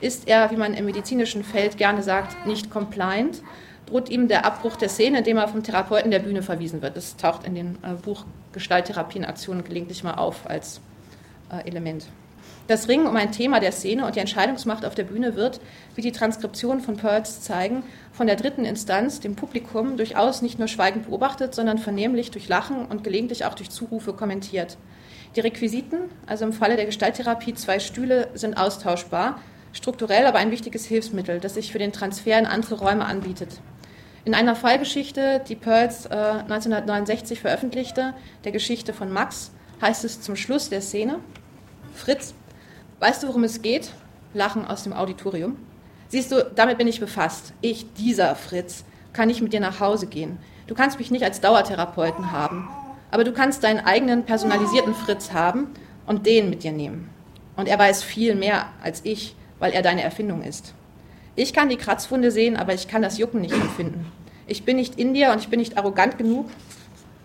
[0.00, 3.42] Ist er, wie man im medizinischen Feld gerne sagt, nicht compliant,
[3.88, 6.96] droht ihm der Abbruch der Szene, indem er vom Therapeuten der Bühne verwiesen wird.
[6.96, 10.80] Das taucht in den äh, Buch Gestalttherapie in Aktionen gelegentlich mal auf als
[11.50, 12.06] äh, Element.
[12.66, 15.58] Das Ringen um ein Thema der Szene und die Entscheidungsmacht auf der Bühne wird,
[15.94, 17.82] wie die Transkriptionen von Pearls zeigen,
[18.12, 22.84] von der dritten Instanz, dem Publikum, durchaus nicht nur schweigend beobachtet, sondern vernehmlich durch Lachen
[22.84, 24.76] und gelegentlich auch durch Zurufe kommentiert.
[25.34, 29.40] Die Requisiten, also im Falle der Gestalttherapie zwei Stühle, sind austauschbar,
[29.72, 33.60] strukturell aber ein wichtiges Hilfsmittel, das sich für den Transfer in andere Räume anbietet.
[34.28, 38.12] In einer Fallgeschichte, die Pearls äh, 1969 veröffentlichte,
[38.44, 41.20] der Geschichte von Max, heißt es zum Schluss der Szene,
[41.94, 42.34] Fritz,
[43.00, 43.90] weißt du, worum es geht?
[44.34, 45.56] Lachen aus dem Auditorium.
[46.08, 47.54] Siehst du, damit bin ich befasst.
[47.62, 50.36] Ich, dieser Fritz, kann nicht mit dir nach Hause gehen.
[50.66, 52.68] Du kannst mich nicht als Dauertherapeuten haben,
[53.10, 55.68] aber du kannst deinen eigenen personalisierten Fritz haben
[56.04, 57.08] und den mit dir nehmen.
[57.56, 60.74] Und er weiß viel mehr als ich, weil er deine Erfindung ist.
[61.38, 64.10] Ich kann die Kratzwunde sehen, aber ich kann das Jucken nicht empfinden.
[64.48, 66.50] Ich bin nicht in dir und ich bin nicht arrogant genug,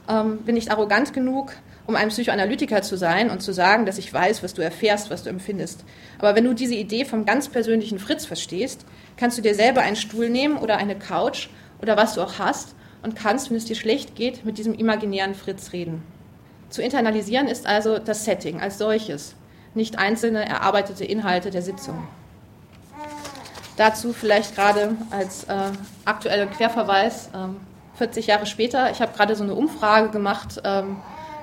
[0.08, 1.52] ähm, bin nicht arrogant genug,
[1.88, 5.24] um ein Psychoanalytiker zu sein und zu sagen, dass ich weiß, was du erfährst, was
[5.24, 5.84] du empfindest.
[6.20, 8.86] Aber wenn du diese Idee vom ganz persönlichen Fritz verstehst,
[9.18, 11.50] kannst du dir selber einen Stuhl nehmen oder eine Couch
[11.82, 15.34] oder was du auch hast und kannst, wenn es dir schlecht geht, mit diesem imaginären
[15.34, 16.04] Fritz reden.
[16.70, 19.34] Zu internalisieren ist also das Setting als solches,
[19.74, 22.08] nicht einzelne erarbeitete Inhalte der Sitzung.
[23.78, 25.72] Dazu vielleicht gerade als äh,
[26.06, 27.58] aktueller Querverweis, ähm,
[27.96, 30.98] 40 Jahre später, ich habe gerade so eine Umfrage gemacht ähm,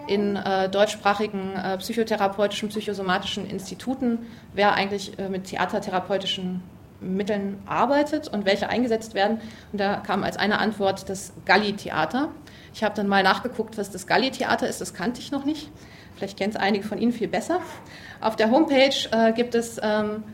[0.07, 6.63] in äh, deutschsprachigen äh, psychotherapeutischen, psychosomatischen Instituten, wer eigentlich äh, mit theatertherapeutischen
[7.01, 9.41] Mitteln arbeitet und welche eingesetzt werden.
[9.73, 12.29] Und da kam als eine Antwort das Galli-Theater.
[12.75, 15.71] Ich habe dann mal nachgeguckt, was das Galli-Theater ist, das kannte ich noch nicht.
[16.17, 17.61] Vielleicht kennen es einige von Ihnen viel besser.
[18.21, 20.25] Auf der Homepage äh, gibt es ähm,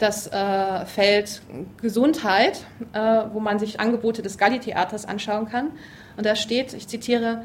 [0.00, 1.42] das äh, Feld
[1.80, 2.98] Gesundheit, äh,
[3.32, 5.72] wo man sich Angebote des Galli-Theaters anschauen kann.
[6.16, 7.42] Und da steht, ich zitiere,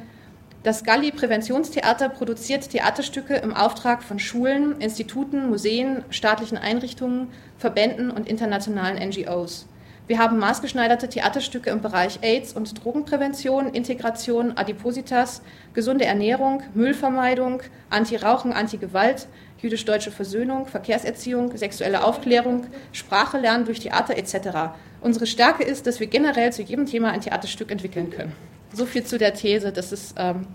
[0.64, 7.28] das Galli-Präventionstheater produziert Theaterstücke im Auftrag von Schulen, Instituten, Museen, staatlichen Einrichtungen,
[7.58, 9.68] Verbänden und internationalen NGOs.
[10.08, 15.42] Wir haben maßgeschneiderte Theaterstücke im Bereich AIDS und Drogenprävention, Integration, Adipositas,
[15.74, 19.28] gesunde Ernährung, Müllvermeidung, Anti-Rauchen, Anti-Gewalt,
[19.66, 24.76] jüdisch-deutsche Versöhnung, Verkehrserziehung, sexuelle Aufklärung, Sprache lernen durch Theater etc.
[25.02, 28.34] Unsere Stärke ist, dass wir generell zu jedem Thema ein Theaterstück entwickeln können.
[28.74, 30.48] So viel zu der These, dass es ähm,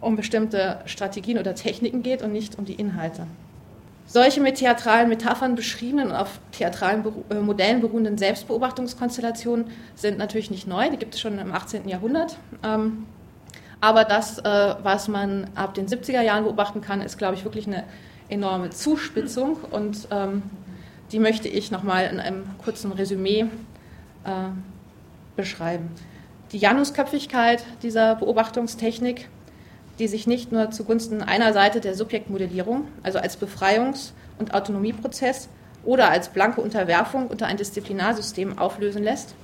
[0.00, 3.26] um bestimmte Strategien oder Techniken geht und nicht um die Inhalte.
[4.06, 10.66] Solche mit theatralen Metaphern beschriebenen und auf theatralen äh, Modellen beruhenden Selbstbeobachtungskonstellationen sind natürlich nicht
[10.66, 11.88] neu, die gibt es schon im 18.
[11.88, 12.36] Jahrhundert.
[12.62, 13.06] Ähm,
[13.80, 17.66] Aber das, äh, was man ab den 70er Jahren beobachten kann, ist, glaube ich, wirklich
[17.66, 17.84] eine
[18.28, 20.42] enorme Zuspitzung und ähm,
[21.12, 23.46] die möchte ich nochmal in einem kurzen Resümee
[24.24, 24.48] äh,
[25.36, 25.90] beschreiben.
[26.52, 29.28] Die Janusköpfigkeit dieser Beobachtungstechnik,
[29.98, 35.48] die sich nicht nur zugunsten einer Seite der Subjektmodellierung, also als Befreiungs- und Autonomieprozess
[35.84, 39.34] oder als blanke Unterwerfung unter ein Disziplinarsystem auflösen lässt,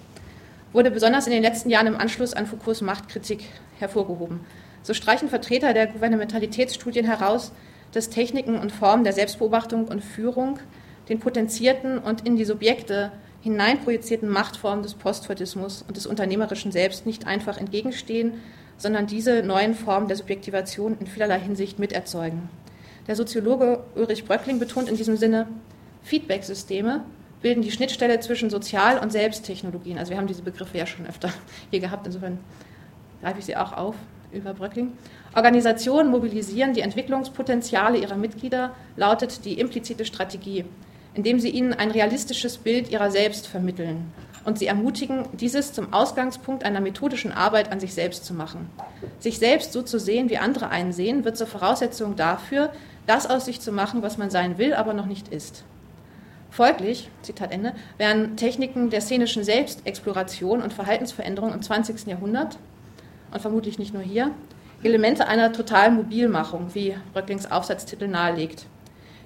[0.73, 3.45] wurde besonders in den letzten Jahren im Anschluss an Foucaults Machtkritik
[3.79, 4.41] hervorgehoben.
[4.83, 7.53] So streichen Vertreter der Gouvernementalitätsstudien heraus,
[7.93, 10.59] dass Techniken und Formen der Selbstbeobachtung und Führung
[11.09, 13.13] den potenzierten und in die Subjekte
[13.43, 18.35] hineinprojizierten Machtformen des Postfordismus und des unternehmerischen Selbst nicht einfach entgegenstehen,
[18.77, 22.49] sondern diese neuen Formen der Subjektivation in vielerlei Hinsicht miterzeugen.
[23.07, 25.49] Der Soziologe Ulrich Bröckling betont in diesem Sinne,
[26.03, 27.03] Feedback-Systeme
[27.43, 29.99] bilden die Schnittstelle zwischen Sozial- und Selbsttechnologien.
[29.99, 31.31] Also wir haben diese Begriffe ja schon öfter
[31.71, 32.39] hier gehabt, insofern
[33.21, 33.95] greife ich sie auch auf
[34.33, 34.93] über Bröckling.
[35.35, 40.65] Organisationen mobilisieren die Entwicklungspotenziale ihrer Mitglieder, lautet die implizite Strategie,
[41.15, 44.13] indem sie ihnen ein realistisches Bild ihrer selbst vermitteln
[44.45, 48.71] und sie ermutigen, dieses zum Ausgangspunkt einer methodischen Arbeit an sich selbst zu machen.
[49.19, 52.73] Sich selbst so zu sehen, wie andere einen sehen, wird zur Voraussetzung dafür,
[53.07, 55.65] das aus sich zu machen, was man sein will, aber noch nicht ist.
[56.51, 62.07] Folglich, Zitat Ende, werden Techniken der szenischen Selbstexploration und Verhaltensveränderung im 20.
[62.07, 62.59] Jahrhundert
[63.33, 64.33] und vermutlich nicht nur hier
[64.83, 68.67] Elemente einer totalen Mobilmachung, wie Röcklings Aufsatztitel nahelegt.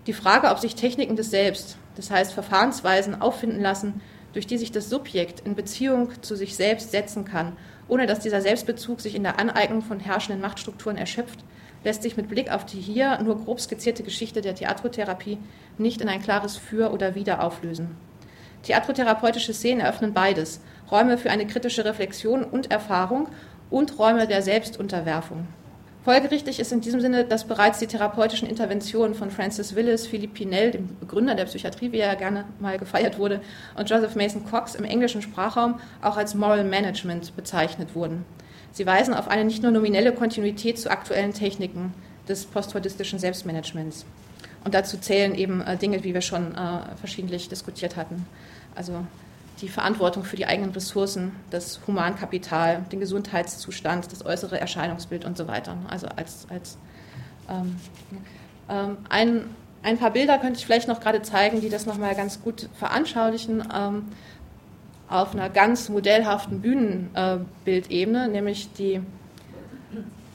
[0.08, 4.00] Die Frage, ob sich Techniken des Selbst, das heißt Verfahrensweisen, auffinden lassen,
[4.32, 8.40] durch die sich das Subjekt in Beziehung zu sich selbst setzen kann, ohne dass dieser
[8.40, 11.44] Selbstbezug sich in der Aneignung von herrschenden Machtstrukturen erschöpft,
[11.84, 15.38] lässt sich mit Blick auf die hier nur grob skizzierte Geschichte der Theatrotherapie
[15.78, 17.96] nicht in ein klares Für oder Wider auflösen.
[18.64, 23.28] Theatrotherapeutische Szenen eröffnen beides, Räume für eine kritische Reflexion und Erfahrung
[23.74, 25.48] und Räume der Selbstunterwerfung.
[26.04, 30.70] Folgerichtig ist in diesem Sinne, dass bereits die therapeutischen Interventionen von Francis Willis, Philippe Pinel,
[30.70, 33.40] dem Begründer der Psychiatrie, wie er gerne mal gefeiert wurde,
[33.76, 38.24] und Joseph Mason Cox im englischen Sprachraum auch als Moral Management bezeichnet wurden.
[38.70, 41.94] Sie weisen auf eine nicht nur nominelle Kontinuität zu aktuellen Techniken
[42.28, 44.06] des postfordistischen Selbstmanagements.
[44.62, 48.24] Und dazu zählen eben äh, Dinge, wie wir schon äh, verschiedentlich diskutiert hatten.
[48.76, 49.04] Also
[49.60, 55.46] die Verantwortung für die eigenen Ressourcen, das Humankapital, den Gesundheitszustand, das äußere Erscheinungsbild und so
[55.46, 55.76] weiter.
[55.88, 56.76] Also als, als
[57.48, 57.76] ähm,
[58.68, 59.44] ähm, ein,
[59.82, 63.62] ein paar Bilder könnte ich vielleicht noch gerade zeigen, die das nochmal ganz gut veranschaulichen.
[63.72, 64.06] Ähm,
[65.08, 69.00] auf einer ganz modellhaften Bühnenbildebene, nämlich die,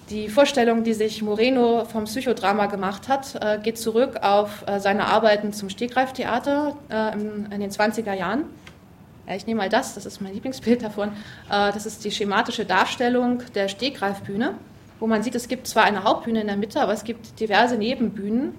[0.10, 5.08] die Vorstellung, die sich Moreno vom Psychodrama gemacht hat, äh, geht zurück auf äh, seine
[5.08, 8.46] Arbeiten zum Stegreiftheater äh, in den 20er Jahren.
[9.36, 11.12] Ich nehme mal das, das ist mein Lieblingsbild davon.
[11.48, 14.56] Das ist die schematische Darstellung der Stegreifbühne,
[15.00, 17.78] wo man sieht, es gibt zwar eine Hauptbühne in der Mitte, aber es gibt diverse
[17.78, 18.54] Nebenbühnen,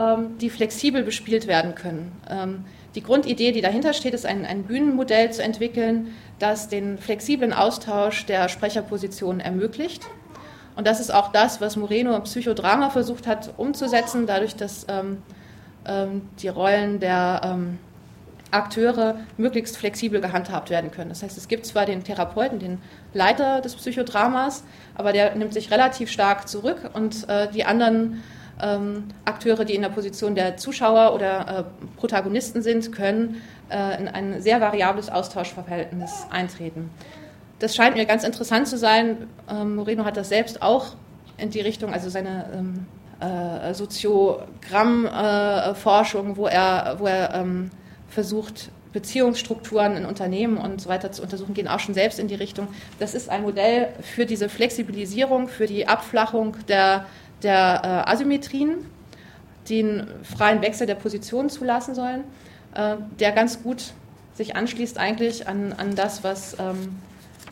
[0.00, 2.12] ähm, die flexibel bespielt werden können.
[2.28, 2.64] Ähm,
[2.94, 8.24] die Grundidee, die dahinter steht, ist ein, ein Bühnenmodell zu entwickeln, das den flexiblen Austausch
[8.26, 10.06] der Sprecherpositionen ermöglicht.
[10.74, 15.18] Und das ist auch das, was Moreno im Psychodrama versucht hat umzusetzen, dadurch, dass ähm,
[15.84, 17.78] ähm, die Rollen der ähm,
[18.50, 21.10] Akteure möglichst flexibel gehandhabt werden können.
[21.10, 22.78] Das heißt, es gibt zwar den Therapeuten, den
[23.14, 28.22] Leiter des Psychodramas, aber der nimmt sich relativ stark zurück und äh, die anderen
[28.62, 31.64] ähm, Akteure, die in der Position der Zuschauer oder äh,
[31.98, 36.90] Protagonisten sind, können äh, in ein sehr variables Austauschverhältnis eintreten.
[37.58, 39.28] Das scheint mir ganz interessant zu sein.
[39.50, 40.94] Ähm, Moreno hat das selbst auch
[41.36, 42.86] in die Richtung, also seine ähm,
[43.20, 47.70] äh, Soziogrammforschung, wo er, wo er ähm,
[48.10, 52.34] versucht, Beziehungsstrukturen in Unternehmen und so weiter zu untersuchen, gehen auch schon selbst in die
[52.34, 52.68] Richtung.
[52.98, 57.06] Das ist ein Modell für diese Flexibilisierung, für die Abflachung der
[57.42, 58.86] der äh, Asymmetrien,
[59.70, 62.24] einen freien Wechsel der Positionen zulassen sollen,
[62.74, 63.92] äh, der ganz gut
[64.34, 66.96] sich anschließt eigentlich an, an das, was ähm,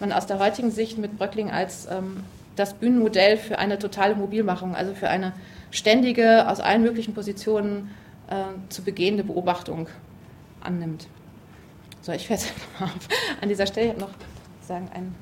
[0.00, 2.24] man aus der heutigen Sicht mit Bröckling als ähm,
[2.56, 5.32] das Bühnenmodell für eine totale Mobilmachung, also für eine
[5.70, 7.90] ständige, aus allen möglichen Positionen
[8.30, 8.34] äh,
[8.68, 9.86] zu begehende Beobachtung
[10.62, 11.08] annimmt.
[12.02, 12.44] So, ich werde
[13.40, 14.10] an dieser Stelle noch
[14.62, 15.14] sagen, ein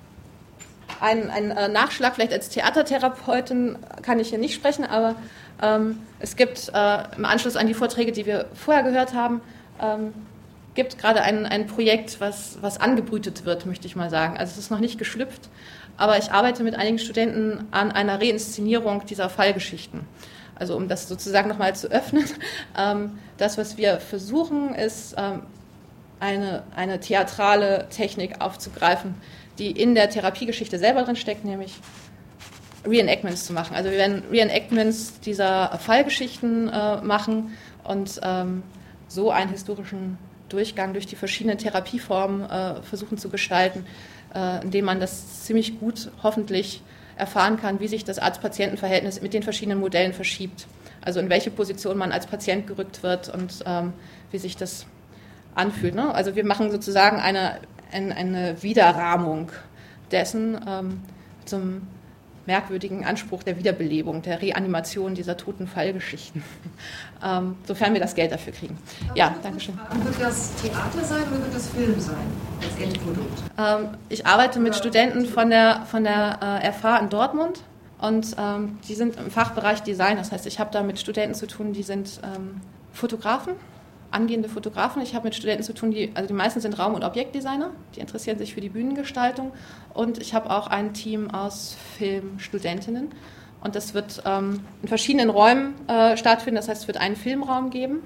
[1.00, 5.16] ein, ein äh, Nachschlag, vielleicht als Theatertherapeutin kann ich hier nicht sprechen, aber
[5.62, 9.40] ähm, es gibt äh, im Anschluss an die Vorträge, die wir vorher gehört haben,
[9.80, 10.12] ähm,
[10.74, 14.36] gibt gerade ein, ein Projekt, was, was angebrütet wird, möchte ich mal sagen.
[14.36, 15.48] Also es ist noch nicht geschlüpft,
[15.96, 20.00] aber ich arbeite mit einigen Studenten an einer Reinszenierung dieser Fallgeschichten.
[20.58, 22.24] Also um das sozusagen nochmal zu öffnen.
[22.78, 25.42] Ähm, das, was wir versuchen, ist ähm,
[26.20, 29.14] eine, eine theatrale Technik aufzugreifen,
[29.58, 31.72] die in der Therapiegeschichte selber drin steckt, nämlich
[32.86, 33.74] Reenactments zu machen.
[33.74, 38.62] Also wir werden Reenactments dieser Fallgeschichten äh, machen und ähm,
[39.08, 43.86] so einen historischen Durchgang durch die verschiedenen Therapieformen äh, versuchen zu gestalten,
[44.34, 46.82] äh, indem man das ziemlich gut hoffentlich
[47.16, 50.66] erfahren kann, wie sich das Arzt-Patienten-Verhältnis mit den verschiedenen Modellen verschiebt.
[51.00, 53.92] Also in welche Position man als Patient gerückt wird und ähm,
[54.30, 54.86] wie sich das
[55.54, 55.94] anfühlt.
[55.94, 56.14] Ne?
[56.14, 57.58] Also wir machen sozusagen eine,
[57.92, 59.52] eine, Wiederrahmung
[60.10, 61.00] dessen ähm,
[61.44, 61.82] zum
[62.46, 66.42] merkwürdigen Anspruch der Wiederbelebung, der Reanimation dieser toten Fallgeschichten,
[67.24, 68.78] ähm, sofern wir das Geld dafür kriegen.
[69.08, 69.78] Aber ja, danke schön.
[70.04, 72.16] Wird das Theater sein oder wird das Film sein
[72.62, 73.42] als Endprodukt?
[73.58, 77.62] Ähm, ich arbeite mit Studenten von der, von der äh, FH in Dortmund
[77.98, 80.16] und ähm, die sind im Fachbereich Design.
[80.16, 82.60] Das heißt, ich habe da mit Studenten zu tun, die sind ähm,
[82.92, 83.54] Fotografen
[84.10, 85.02] angehende Fotografen.
[85.02, 88.00] Ich habe mit Studenten zu tun, die, also die meisten sind Raum- und Objektdesigner, die
[88.00, 89.52] interessieren sich für die Bühnengestaltung.
[89.94, 93.08] Und ich habe auch ein Team aus Filmstudentinnen.
[93.62, 96.56] Und das wird ähm, in verschiedenen Räumen äh, stattfinden.
[96.56, 98.02] Das heißt, es wird einen Filmraum geben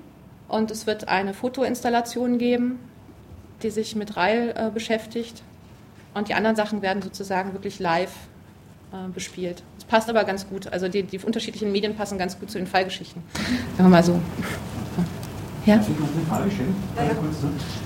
[0.48, 2.78] und es wird eine Fotoinstallation geben,
[3.62, 5.42] die sich mit Reil äh, beschäftigt.
[6.14, 8.12] Und die anderen Sachen werden sozusagen wirklich live
[8.92, 9.62] äh, bespielt.
[9.78, 10.66] Es passt aber ganz gut.
[10.66, 13.22] Also die, die unterschiedlichen Medien passen ganz gut zu den Fallgeschichten.
[13.76, 14.20] Sagen wir mal so.
[15.67, 15.77] Ja?
[15.77, 16.75] Darf ich noch eine Frage stellen?
[16.97, 17.17] Ja.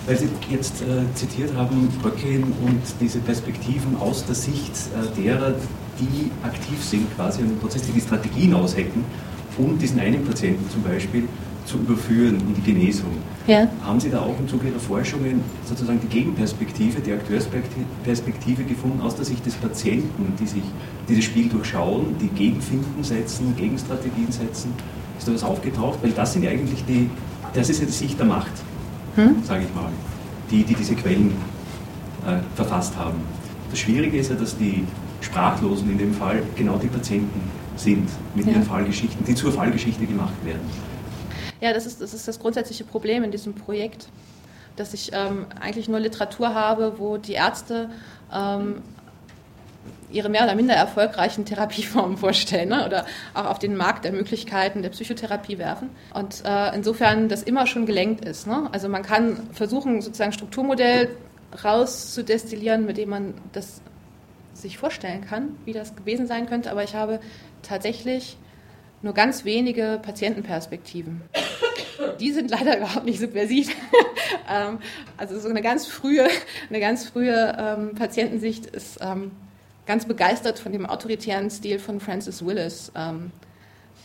[0.06, 5.54] Weil Sie jetzt äh, zitiert haben, Bröcklin und diese Perspektiven aus der Sicht äh, derer,
[5.98, 9.04] die aktiv sind quasi und im Prozess, die die Strategien aushecken,
[9.58, 11.28] um diesen einen Patienten zum Beispiel
[11.64, 13.10] zu überführen in die Genesung.
[13.46, 13.66] Ja.
[13.82, 19.16] Haben Sie da auch im Zuge Ihrer Forschungen sozusagen die Gegenperspektive, die Akteursperspektive gefunden aus
[19.16, 20.62] der Sicht des Patienten, die sich
[21.08, 24.72] dieses Spiel durchschauen, die Gegenfinden setzen, Gegenstrategien setzen?
[25.18, 25.98] Ist da was aufgetaucht?
[26.02, 27.08] Weil das sind ja eigentlich die,
[27.54, 28.52] das ist die Sicht der Macht,
[29.14, 29.42] hm?
[29.44, 29.90] sage ich mal,
[30.50, 31.36] die, die diese Quellen
[32.26, 33.22] äh, verfasst haben.
[33.70, 34.84] Das Schwierige ist ja, dass die
[35.20, 37.40] Sprachlosen in dem Fall genau die Patienten
[37.76, 38.52] sind mit ja.
[38.52, 40.60] ihren Fallgeschichten, die zur Fallgeschichte gemacht werden.
[41.60, 44.08] Ja, das ist, das ist das grundsätzliche Problem in diesem Projekt,
[44.76, 47.90] dass ich ähm, eigentlich nur Literatur habe, wo die Ärzte
[48.32, 48.82] ähm,
[50.14, 52.86] ihre mehr oder minder erfolgreichen Therapieformen vorstellen ne?
[52.86, 53.04] oder
[53.34, 55.90] auch auf den Markt der Möglichkeiten der Psychotherapie werfen.
[56.14, 58.46] Und äh, insofern das immer schon gelenkt ist.
[58.46, 58.68] Ne?
[58.72, 61.10] Also man kann versuchen, sozusagen Strukturmodell
[61.62, 63.80] rauszudestillieren, mit dem man das
[64.54, 66.70] sich vorstellen kann, wie das gewesen sein könnte.
[66.70, 67.20] Aber ich habe
[67.62, 68.36] tatsächlich
[69.02, 71.22] nur ganz wenige Patientenperspektiven.
[72.20, 73.74] Die sind leider überhaupt nicht subversiv.
[74.46, 74.78] Ähm,
[75.16, 76.26] also so eine ganz frühe,
[76.68, 79.30] eine ganz frühe ähm, Patientensicht ist ähm,
[79.86, 83.32] ganz begeistert von dem autoritären Stil von Francis Willis, ähm,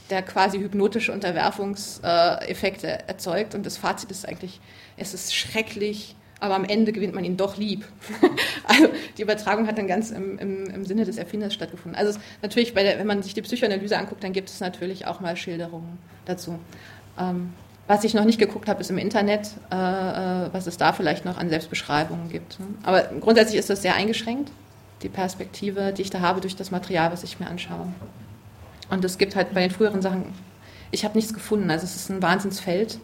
[0.10, 3.56] der quasi hypnotische Unterwerfungseffekte äh, erzeugt.
[3.56, 4.60] Und das Fazit ist eigentlich,
[4.98, 7.86] es ist schrecklich, aber am Ende gewinnt man ihn doch lieb.
[8.64, 12.00] also die Übertragung hat dann ganz im, im, im Sinne des Erfinders stattgefunden.
[12.00, 15.36] Also natürlich, der, wenn man sich die Psychoanalyse anguckt, dann gibt es natürlich auch mal
[15.36, 16.60] Schilderungen dazu.
[17.20, 17.54] Ähm,
[17.88, 21.26] was ich noch nicht geguckt habe, ist im Internet, äh, äh was es da vielleicht
[21.26, 22.58] noch an Selbstbeschreibungen gibt.
[22.84, 24.52] Aber grundsätzlich ist das sehr eingeschränkt
[25.02, 27.88] die Perspektive, die ich da habe durch das Material, was ich mir anschaue.
[28.90, 30.34] Und es gibt halt bei den früheren Sachen,
[30.92, 31.70] ich habe nichts gefunden.
[31.70, 33.00] Also es ist ein Wahnsinnsfeld,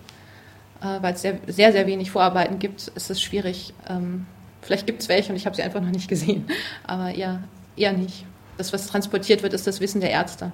[0.82, 2.88] äh, weil es sehr, sehr, sehr wenig Vorarbeiten gibt.
[2.96, 3.74] ist Es schwierig.
[3.88, 4.26] Ähm,
[4.62, 6.46] vielleicht gibt es welche und ich habe sie einfach noch nicht gesehen.
[6.84, 7.44] Aber eher,
[7.76, 8.26] eher nicht.
[8.58, 10.52] Das, was transportiert wird, ist das Wissen der Ärzte.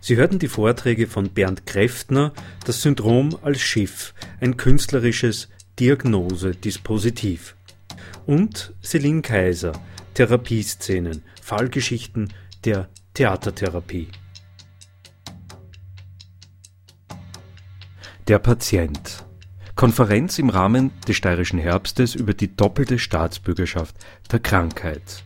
[0.00, 2.32] Sie hörten die Vorträge von Bernd Kräftner,
[2.66, 5.48] Das Syndrom als Schiff, ein künstlerisches
[5.78, 7.56] Diagnose-Dispositiv.
[8.26, 9.72] Und Celine Kaiser,
[10.14, 12.32] Therapieszenen, Fallgeschichten
[12.64, 14.08] der Theatertherapie.
[18.28, 19.24] Der Patient.
[19.74, 23.96] Konferenz im Rahmen des steirischen Herbstes über die doppelte Staatsbürgerschaft
[24.30, 25.24] der Krankheit.